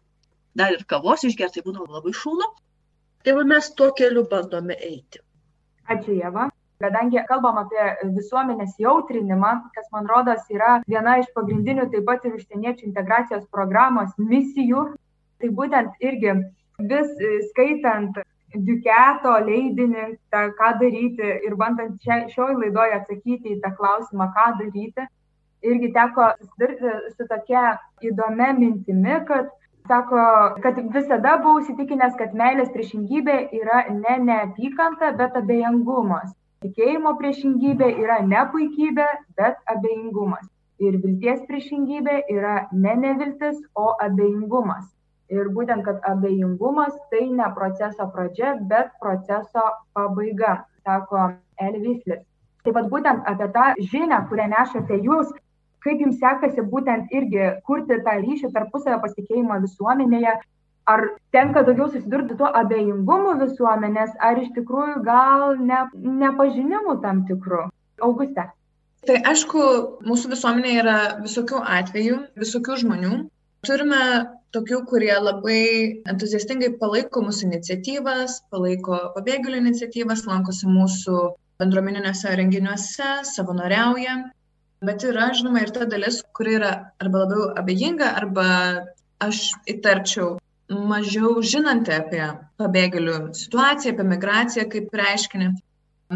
[0.60, 2.52] dar ir kavos išgerti, tai būna labai šūnu.
[3.24, 5.24] Tai va mes tuo keliu bandome eiti.
[5.88, 6.48] Ačiū, Jeva
[6.84, 7.86] kadangi kalbam apie
[8.18, 14.14] visuomenės jautrinimą kas man rodos yra viena iš pagrindinių taip pat ir užsieniečių integracijos programos
[14.18, 14.88] misijų
[15.42, 16.40] tai būtent irgi
[16.92, 17.14] vis
[17.52, 18.18] skaitant
[18.56, 24.46] Duketo leidinį, tą, ką daryti ir bandant čia, šioj laidoje atsakyti į tą klausimą, ką
[24.62, 25.04] daryti,
[25.68, 27.66] irgi teko susidurti su tokia
[28.08, 29.52] įdomia mintimi, kad
[29.92, 30.24] sako,
[30.64, 36.32] kad visada buvau įsitikinęs, kad meilės priešingybė yra ne neapykanta, bet abejingumas
[36.66, 39.08] tikėjimo priešingybė yra ne puikybė
[39.40, 40.46] bet abejingumas.
[40.84, 44.86] Ir vilties priešingybė yra ne neviltis o abejingumas.
[45.34, 49.66] Ir būtent kad abejingumas tai ne proceso pradžia bet proceso
[49.98, 52.24] pabaiga sako elvislis
[52.68, 55.30] tai vat būtent apie tą žinią kurią nešate jūs
[55.86, 60.34] kaip jums sekasi būtent irgi kurti tą ryšį tarpusavio pasitikėjimą visuomenėje
[60.88, 61.04] ar
[61.36, 65.82] tenka daugiau susidurti tuo abejingumu visuomenės, ar iš tikrųjų gal ne,
[66.24, 67.66] nepažinimu tam tikru?
[68.08, 68.48] Auguste.
[69.08, 69.64] Tai aišku,
[70.08, 73.12] mūsų visuomenė yra visokių atvejų, visokių žmonių.
[73.68, 74.02] Turime
[74.56, 75.62] tokių, kurie labai
[76.12, 81.20] entuziastingai palaiko mūsų iniciatyvas, palaiko pabėgėlių iniciatyvas, lankosi mūsų
[81.62, 84.18] bendruomeniniuose renginiuose, savanoriauja.
[84.88, 88.50] Bet yra, žinoma, ir ta dalis, kuri yra arba labiau abejinga, arba
[89.26, 90.36] aš įtarčiau
[90.70, 92.26] mažiau žinanti apie
[92.60, 95.54] pabėgėlių situaciją, apie migraciją kaip reiškinį.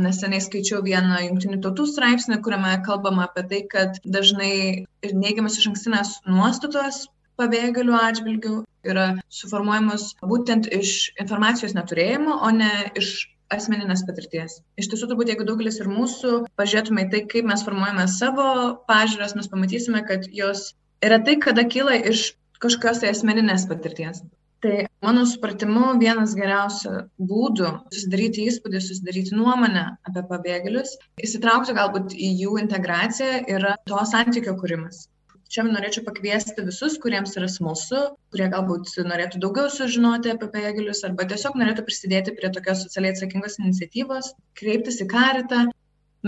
[0.01, 6.13] Neseniai skaičiau vieną jungtinių tautų straipsnį, kuriame kalbama apie tai, kad dažnai neigiamas iš ankstinės
[6.27, 7.07] nuostatos
[7.39, 8.53] pabėgėlių atžvilgių
[8.87, 14.61] yra suformuojamos būtent iš informacijos neturėjimo, o ne iš asmeninės patirties.
[14.79, 18.45] Iš tiesų, turbūt jeigu daugelis ir mūsų pažiūrėtume į tai, kaip mes formuojame savo
[18.87, 20.69] pažiūras, mes pamatysime, kad jos
[21.03, 22.29] yra tai, kada kyla iš
[22.63, 24.23] kažkokios tai asmeninės patirties.
[24.61, 26.91] Tai mano supratimu, vienas geriausių
[27.29, 30.91] būdų susidaryti įspūdį, susidaryti nuomonę apie pabėgėlius,
[31.25, 35.07] įsitraukti galbūt į jų integraciją yra to santykio kūrimas.
[35.51, 41.25] Čia norėčiau pakviesti visus, kuriems yra smalsu, kurie galbūt norėtų daugiau sužinoti apie pabėgėlius arba
[41.33, 44.29] tiesiog norėtų prisidėti prie tokios socialiai atsakingos iniciatyvos,
[44.61, 45.65] kreiptis į karitą.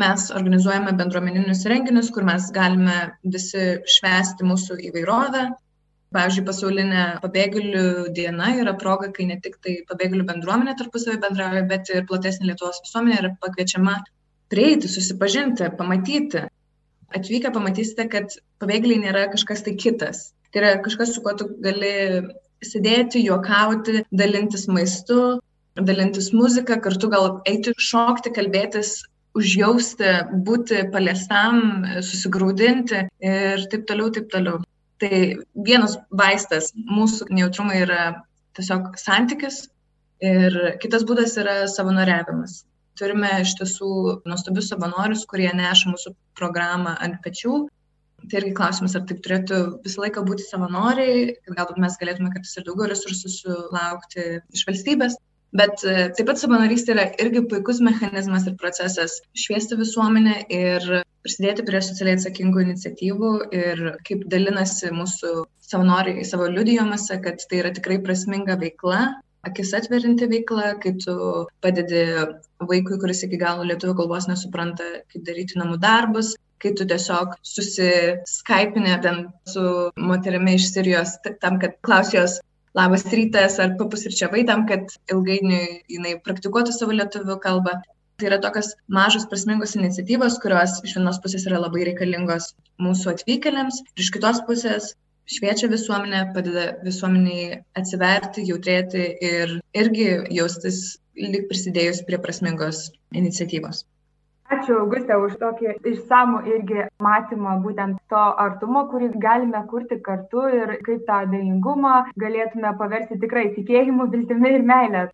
[0.02, 2.98] Mes organizuojame bendruomeninius renginius, kur mes galime
[3.38, 5.46] visi švęsti mūsų įvairovę.
[6.13, 11.89] Pavyzdžiui, pasaulinė pabėgėlių diena yra proga, kai ne tik tai pabėgėlių bendruomenė tarpusavį bendrauja, bet
[11.89, 13.95] ir platesnė Lietuvos visuomenė yra pakviečiama
[14.54, 16.43] prieiti, susipažinti, pamatyti,
[17.17, 20.28] atvykę pamatysite, kad pabėgėliai nėra kažkas tai kitas.
[20.54, 21.95] Tai yra kažkas, su kuo tu gali
[22.63, 25.39] sėdėti, juokauti, dalintis maistu,
[25.80, 28.99] dalintis muziką, kartu gal eiti šokti, kalbėtis,
[29.38, 30.12] užjausti,
[30.45, 34.62] būti paliestam, susigaudinti ir taip toliau, taip toliau.
[35.04, 35.18] Tai
[35.68, 38.04] vienas vaistas mūsų nejautrumai yra
[38.56, 39.66] tiesiog santykis
[40.24, 42.62] ir kitas būdas yra savanoriavimas.
[42.96, 43.89] Turime iš tiesų
[44.30, 47.66] nuostabius savanorius, kurie neša mūsų programą ant pečių.
[48.24, 52.56] Tai irgi klausimas, ar taip turėtų visą laiką būti savanoriai, kad galbūt mes galėtume kartais
[52.56, 55.18] ir daugiau resursų sulaukti iš valstybės.
[55.54, 60.88] Bet e, taip pat savanorystė yra irgi puikus mechanizmas ir procesas šviesti visuomenę ir
[61.24, 67.72] prisidėti prie socialiai atsakingų iniciatyvų ir kaip dalinasi mūsų savanoriai savo liudijomuose, kad tai yra
[67.76, 69.04] tikrai prasminga veikla,
[69.48, 71.16] akis atverinti veikla, kai tu
[71.63, 72.02] padedi
[72.72, 78.98] vaikui, kuris iki galo lietuvių kalbos nesupranta, kaip daryti namų darbus, kai tu tiesiog susiskaipinė
[79.06, 79.66] ten su
[80.00, 82.39] moterimi iš Sirijos tam, kad klausijos
[82.78, 87.78] labas rytas ar papusryčiavai tam, kad ilgainiui jinai praktikuotų savo lietuvių kalbą.
[88.18, 93.82] Tai yra tokios mažos prasmingos iniciatyvos, kurios iš vienos pusės yra labai reikalingos mūsų atvykėliams,
[94.00, 94.92] iš kitos pusės
[95.34, 100.84] šviečia visuomenę, padeda visuomeniai atsiverti, jautrėti ir irgi jaustis
[101.18, 103.84] lyg prisidėjus prie prasmingos iniciatyvos.
[104.51, 110.73] Ačiū, Augustė, už tokį išsamų irgi matymą būtent to artumo, kurį galime kurti kartu ir
[110.84, 115.06] kaip tą abejingumą galėtume paversti tikrai tikėjimu, viltimi ir meilę.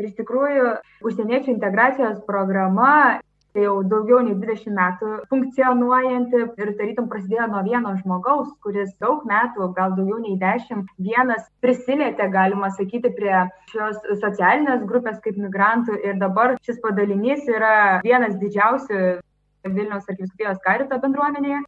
[0.00, 0.72] Ir iš tikrųjų,
[1.06, 3.20] užsieniečių integracijos programa
[3.60, 9.68] jau daugiau nei 20 metų funkcionuojanti ir tarytum prasidėjo nuo vieno žmogaus, kuris daug metų,
[9.76, 13.34] gal daugiau nei 10, vienas prisilietė, galima sakyti, prie
[13.72, 19.02] šios socialinės grupės kaip migrantų ir dabar šis padalinys yra vienas didžiausių
[19.62, 21.60] Vilniaus arkiviskupijos karito bendruomenėje.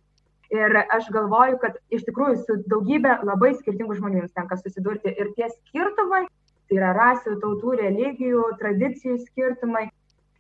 [0.55, 5.13] Ir aš galvoju, kad iš tikrųjų su daugybė labai skirtingų žmonių jums tenka susidurti.
[5.15, 6.25] Ir tie skirtumai,
[6.69, 9.89] tai yra rasių, tautų, religijų, tradicijų skirtumai,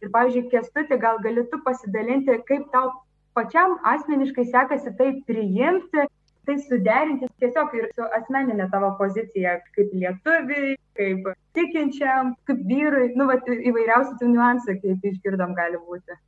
[0.04, 2.90] Ir, pavyzdžiui, Kestuti, gal gali tu pasidalinti, kaip tau
[3.36, 6.04] pačiam asmeniškai sekasi tai priimti,
[6.44, 13.28] tai suderinti tiesiog ir su asmeninė tavo pozicija, kaip lietuviui, kaip tikinčiam, kaip vyrui, nu,
[13.30, 13.38] va,
[13.70, 16.18] įvairiausių tų niuansų, kaip išgirdom, gali būti.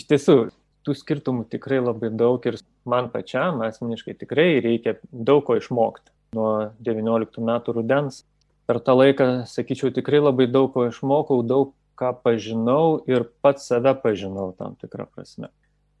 [0.00, 0.36] Iš tiesų,
[0.86, 2.56] tų skirtumų tikrai labai daug ir
[2.88, 6.08] man pačiam asmeniškai tikrai reikia daug ko išmokti.
[6.38, 8.22] Nuo 19 metų rudens
[8.70, 13.92] per tą laiką, sakyčiau, tikrai labai daug ko išmokau, daug ką pažinau ir pats save
[14.02, 15.50] pažinau tam tikrą prasme.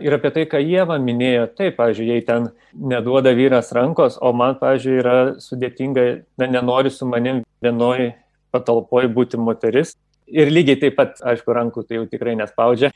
[0.00, 4.56] Ir apie tai, ką Jėva minėjo, taip, pavyzdžiui, jei ten neduoda vyras rankos, o man,
[4.56, 6.04] pavyzdžiui, yra sudėtinga,
[6.40, 8.14] na, nenori su manim vienoj
[8.54, 9.92] patalpoje būti moteris.
[10.30, 12.94] Ir lygiai taip pat, aišku, rankų tai jau tikrai nespaudžia.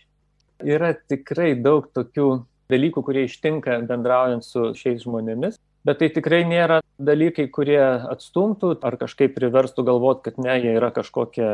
[0.65, 2.29] Yra tikrai daug tokių
[2.73, 8.97] dalykų, kurie ištinka bendraujant su šiais žmonėmis, bet tai tikrai nėra dalykai, kurie atstumtų ar
[9.01, 11.51] kažkaip priverstų galvoti, kad ne, jie yra kažkokie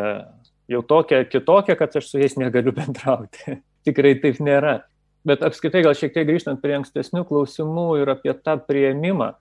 [0.71, 3.61] jau tokia kitokia, kad aš su jais negaliu bendrauti.
[3.87, 4.81] Tikrai taip nėra.
[5.27, 9.35] Bet apskritai gal šiek tiek grįžtant prie ankstesnių klausimų ir apie tą prieimimą,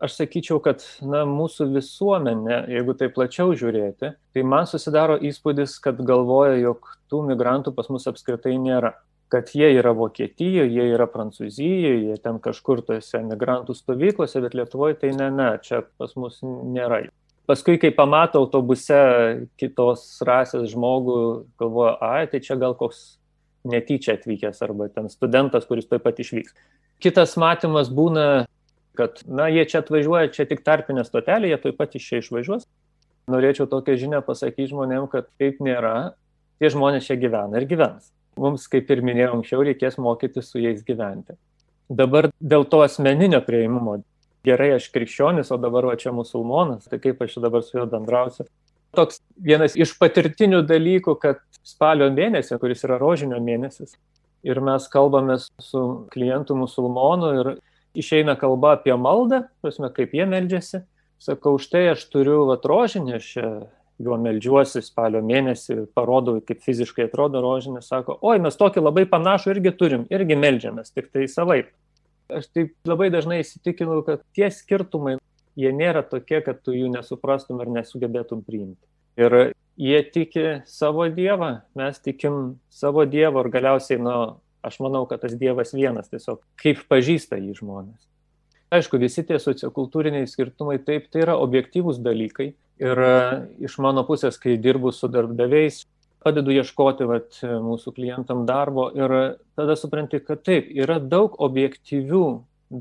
[0.00, 6.00] aš sakyčiau, kad na, mūsų visuomenė, jeigu tai plačiau žiūrėti, tai man susidaro įspūdis, kad
[6.08, 8.94] galvoja, jog tų migrantų pas mus apskritai nėra.
[9.32, 15.00] Kad jie yra Vokietijoje, jie yra Prancūzijoje, jie ten kažkur tose migrantų stovyklose, bet Lietuvoje
[15.00, 17.02] tai ne, ne, čia pas mus nėra
[17.46, 18.98] paskui, kai pamato autobuse
[19.60, 21.20] kitos rasės žmogų,
[21.60, 23.16] galvoja, ai, tai čia gal koks
[23.66, 26.54] netyčia atvykęs arba ten studentas, kuris taip pat išvyks.
[27.02, 28.46] Kitas matymas būna,
[28.98, 32.68] kad, na, jie čia atvažiuoja, čia tik tarpinė stotelė, jie taip pat iš čia išvažiuos.
[33.30, 36.14] Norėčiau tokią žinią pasakyti žmonėm, kad taip nėra,
[36.62, 38.12] tie žmonės čia gyvena ir gyvens.
[38.38, 41.34] Mums, kaip ir minėjau anksčiau, reikės mokyti su jais gyventi.
[41.88, 44.00] Dabar dėl to asmeninio prieimumo.
[44.46, 48.46] Gerai, aš krikščionis, o dabar va čia musulmonas, tai kaip aš dabar su juo bendrausiu.
[48.96, 53.96] Toks vienas iš patirtinių dalykų, kad spalio mėnesį, kuris yra rožinio mėnesis,
[54.46, 55.82] ir mes kalbame su
[56.12, 57.50] klientu musulmonu ir
[57.98, 60.84] išeina kalba apie maldą, prasme, kaip jie meldžiasi.
[61.22, 63.28] Sakau, štai aš turiu vatrožinį, aš
[64.04, 69.54] juo meldžiuosi spalio mėnesį, parodau, kaip fiziškai atrodo rožinė, sako, oi, mes tokį labai panašų
[69.54, 71.72] irgi turim, irgi meldžiamės, tik tai savaip.
[72.32, 75.16] Aš taip labai dažnai įsitikinau, kad tie skirtumai,
[75.56, 78.82] jie nėra tokie, kad tu jų nesuprastum ir nesugebėtum priimti.
[79.16, 84.16] Ir jie tiki savo Dievą, mes tikim savo Dievą ir galiausiai, na,
[84.66, 88.02] aš manau, kad tas Dievas vienas, tiesiog kaip pažįsta jį žmonės.
[88.74, 92.50] Aišku, visi tie sociokultūriniai skirtumai, taip, tai yra objektyvūs dalykai.
[92.82, 93.12] Ir e,
[93.64, 95.84] iš mano pusės, kai dirbu su darbdaviais,
[96.26, 99.14] padedu ieškoti vat, mūsų klientam darbo ir
[99.58, 102.26] tada supranti, kad taip, yra daug objektyvių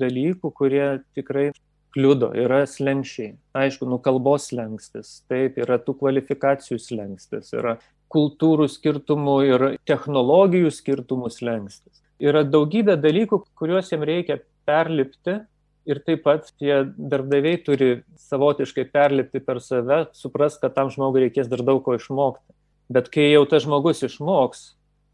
[0.01, 0.87] dalykų, kurie
[1.17, 1.51] tikrai
[1.95, 3.35] kliudo, yra slengščiai.
[3.55, 7.77] Aišku, nu kalbos slengstis, taip, yra tų kvalifikacijų slengstis, yra
[8.11, 12.01] kultūrų skirtumų ir technologijų skirtumų slengstis.
[12.21, 15.39] Yra daugybė dalykų, kuriuos jiems reikia perlipti
[15.85, 17.89] ir taip pat tie darbdaviai turi
[18.25, 22.54] savotiškai perlipti per save, supras, kad tam žmogui reikės dar daug ko išmokti.
[22.91, 24.65] Bet kai jau tas žmogus išmoks,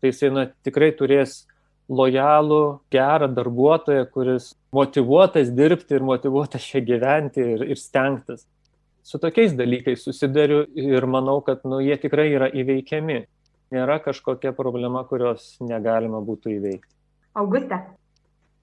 [0.01, 1.45] tai jisai na, tikrai turės
[1.91, 8.45] lojalų, gerą darbuotoją, kuris motivuotas dirbti ir motivuotas čia gyventi ir, ir stengtis.
[9.03, 13.23] Su tokiais dalykais susidariu ir manau, kad nu, jie tikrai yra įveikiami.
[13.71, 16.95] Nėra kažkokia problema, kurios negalima būtų įveikti.
[17.39, 17.79] Auguste,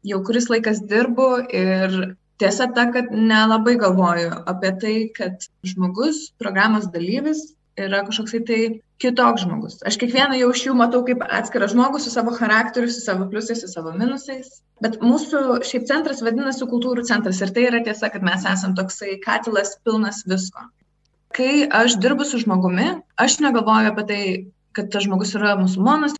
[0.04, 1.94] jau kuris laikas dirbu ir
[2.38, 7.46] tiesa ta, kad nelabai galvoju apie tai, kad žmogus, programos dalyvis
[7.86, 8.60] yra kažkoks tai
[9.02, 9.76] kitoks žmogus.
[9.86, 13.62] Aš kiekvieną jau iš jų matau kaip atskirą žmogų su savo charakteriu, su savo pliusais,
[13.62, 14.58] su savo minusais.
[14.82, 19.18] Bet mūsų šiaip centras vadinasi kultūrų centras ir tai yra tiesa, kad mes esame toksai
[19.24, 20.66] katilas pilnas visko.
[21.34, 22.88] Kai aš dirbu su žmogumi,
[23.20, 24.22] aš negalvoju apie tai,
[24.76, 26.16] kad tas žmogus yra musulmonas.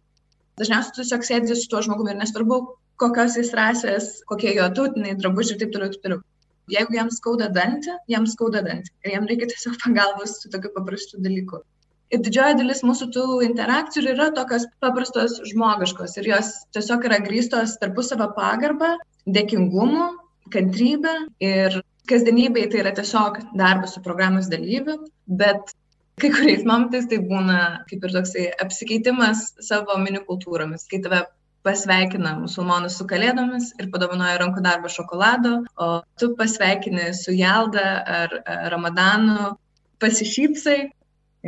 [0.58, 2.62] Dažniausiai tu tiesiog sėdi su tuo žmogumi ir nesvarbu,
[2.98, 6.24] kokios jis rasės, kokie jo tautiniai drabužiai ir taip toliau, taip toliau.
[6.72, 8.92] Jeigu jam skauda dantį, jam skauda dantį.
[9.06, 11.62] Ir jam reikia tiesiog pagalbos su tokiu paprastu dalyku.
[12.08, 17.74] Ir didžioji dalis mūsų tų interakcijų yra tokios paprastos žmogiškos ir jos tiesiog yra grįstos
[17.82, 18.94] tarpusavio pagarbą,
[19.28, 20.06] dėkingumu,
[20.54, 21.12] kantrybę
[21.44, 24.96] ir kasdienybėje tai yra tiesiog darbas su programos dalyviu,
[25.28, 25.74] bet
[26.18, 27.58] kai kuriais momentais tai būna
[27.90, 31.26] kaip ir toksai apsikeitimas savo mini kultūromis, kai tave
[31.68, 35.88] pasveikina musulmonus su kalėdomis ir padovanoja rankų darbo šokolado, o
[36.20, 37.88] tu pasveikini su Jalda
[38.20, 38.38] ar
[38.72, 39.52] Ramadanu,
[40.02, 40.78] pasišypsai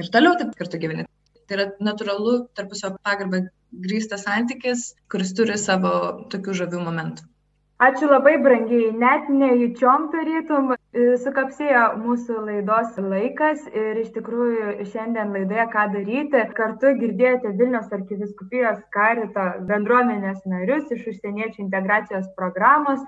[0.00, 1.06] ir toliau taip kartu gyveni.
[1.48, 3.44] Tai yra natūralu tarpusio pagarbą
[3.86, 5.92] grįstas santykis, kuris turi savo
[6.30, 7.26] tokių žavių momentų.
[7.80, 15.32] Ačiū labai brangiai, net nejučiom tarytum e, sukapsėjo mūsų laidos laikas ir iš tikrųjų šiandien
[15.36, 16.42] laidoje ką daryti.
[16.58, 23.00] Kartu girdėjote Vilnius arkiviskupijos karito bendruomenės narius iš užsieniečių integracijos programos.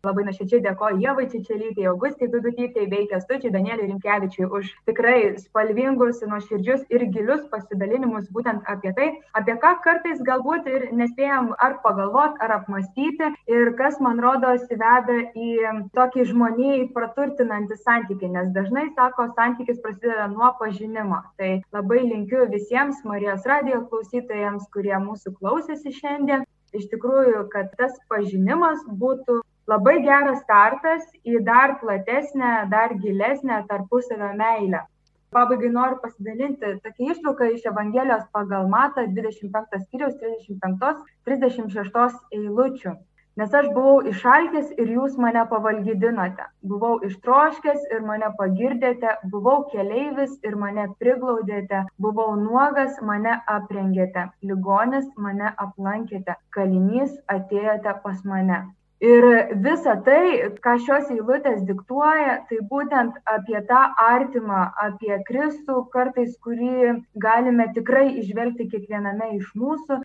[0.00, 6.86] Labai nuoširdžiai dėkoju Jevai Čičelytei, Augustai Vidutytei, bei Kestučiai Danieliui Rimkevičiui už tikrai spalvingus, nuoširdžius
[6.96, 12.54] ir gilius pasidalinimus būtent apie tai, apie ką kartais galbūt ir nespėjom ar pagalvoti, ar
[12.56, 15.50] apmastyti ir kas, man rodos, veda į
[15.98, 21.20] tokį žmoniai praturtinantį santykį, nes dažnai sako, santykis prasideda nuo pažinimo.
[21.36, 26.48] Tai labai linkiu visiems Marijos radijo klausytojams, kurie mūsų klausėsi šiandien.
[26.72, 34.32] Iš tikrųjų, kad tas pažinimas būtų labai geras startas į dar platesnę, dar gilesnę tarpusavio
[34.40, 34.80] meilę.
[35.34, 42.96] Pabaigai noriu pasidalinti tokia ištrauka iš Evangelijos pagal Matą 25 skyriaus 35-36 eilučių.
[43.38, 50.34] Nes aš buvau išalkęs ir jūs mane pavalgydinote, buvau ištroškęs ir mane pagirdėte, buvau keleivis
[50.50, 58.60] ir mane priglaudėte, buvau nuogas, mane aprengėte, ligonis mane aplankėte, kalinys atėjote pas mane.
[59.00, 59.24] Ir
[59.64, 60.24] visa tai,
[60.60, 68.10] ką šios eilutės diktuoja, tai būtent apie tą artimą, apie Kristų, kartais kurį galime tikrai
[68.20, 70.02] išvelgti kiekviename iš mūsų.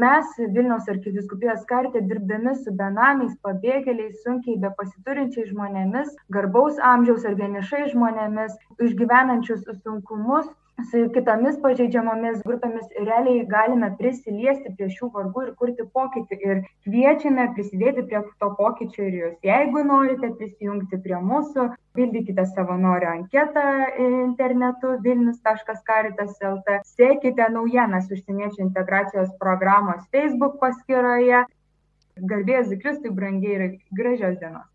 [0.00, 7.36] Mes Vilniaus arkiviskupijos kartė dirbdami su benamiais, pabėgėliais, sunkiai be pasiturinčiais žmonėmis, garbaus amžiaus ar
[7.40, 8.56] vienišai žmonėmis,
[8.88, 10.48] išgyvenančius sunkumus,
[10.86, 16.38] su kitomis pažeidžiamomis grupėmis realiai galime prisiliesti prie šių vargų ir kurti pokytį.
[16.48, 19.34] Ir kviečiame prisidėti prie to pokyčio ir jūs.
[19.48, 21.66] Jeigu norite prisijungti prie mūsų,
[21.98, 23.66] pildykite savanorių anketą
[24.06, 31.44] internetu vilnius.karitas.lt, sekite naujienas užsieniečių integracijos programos Facebook paskyroje.
[32.18, 34.66] Garbės Kristui brangiai ir gražios dienos.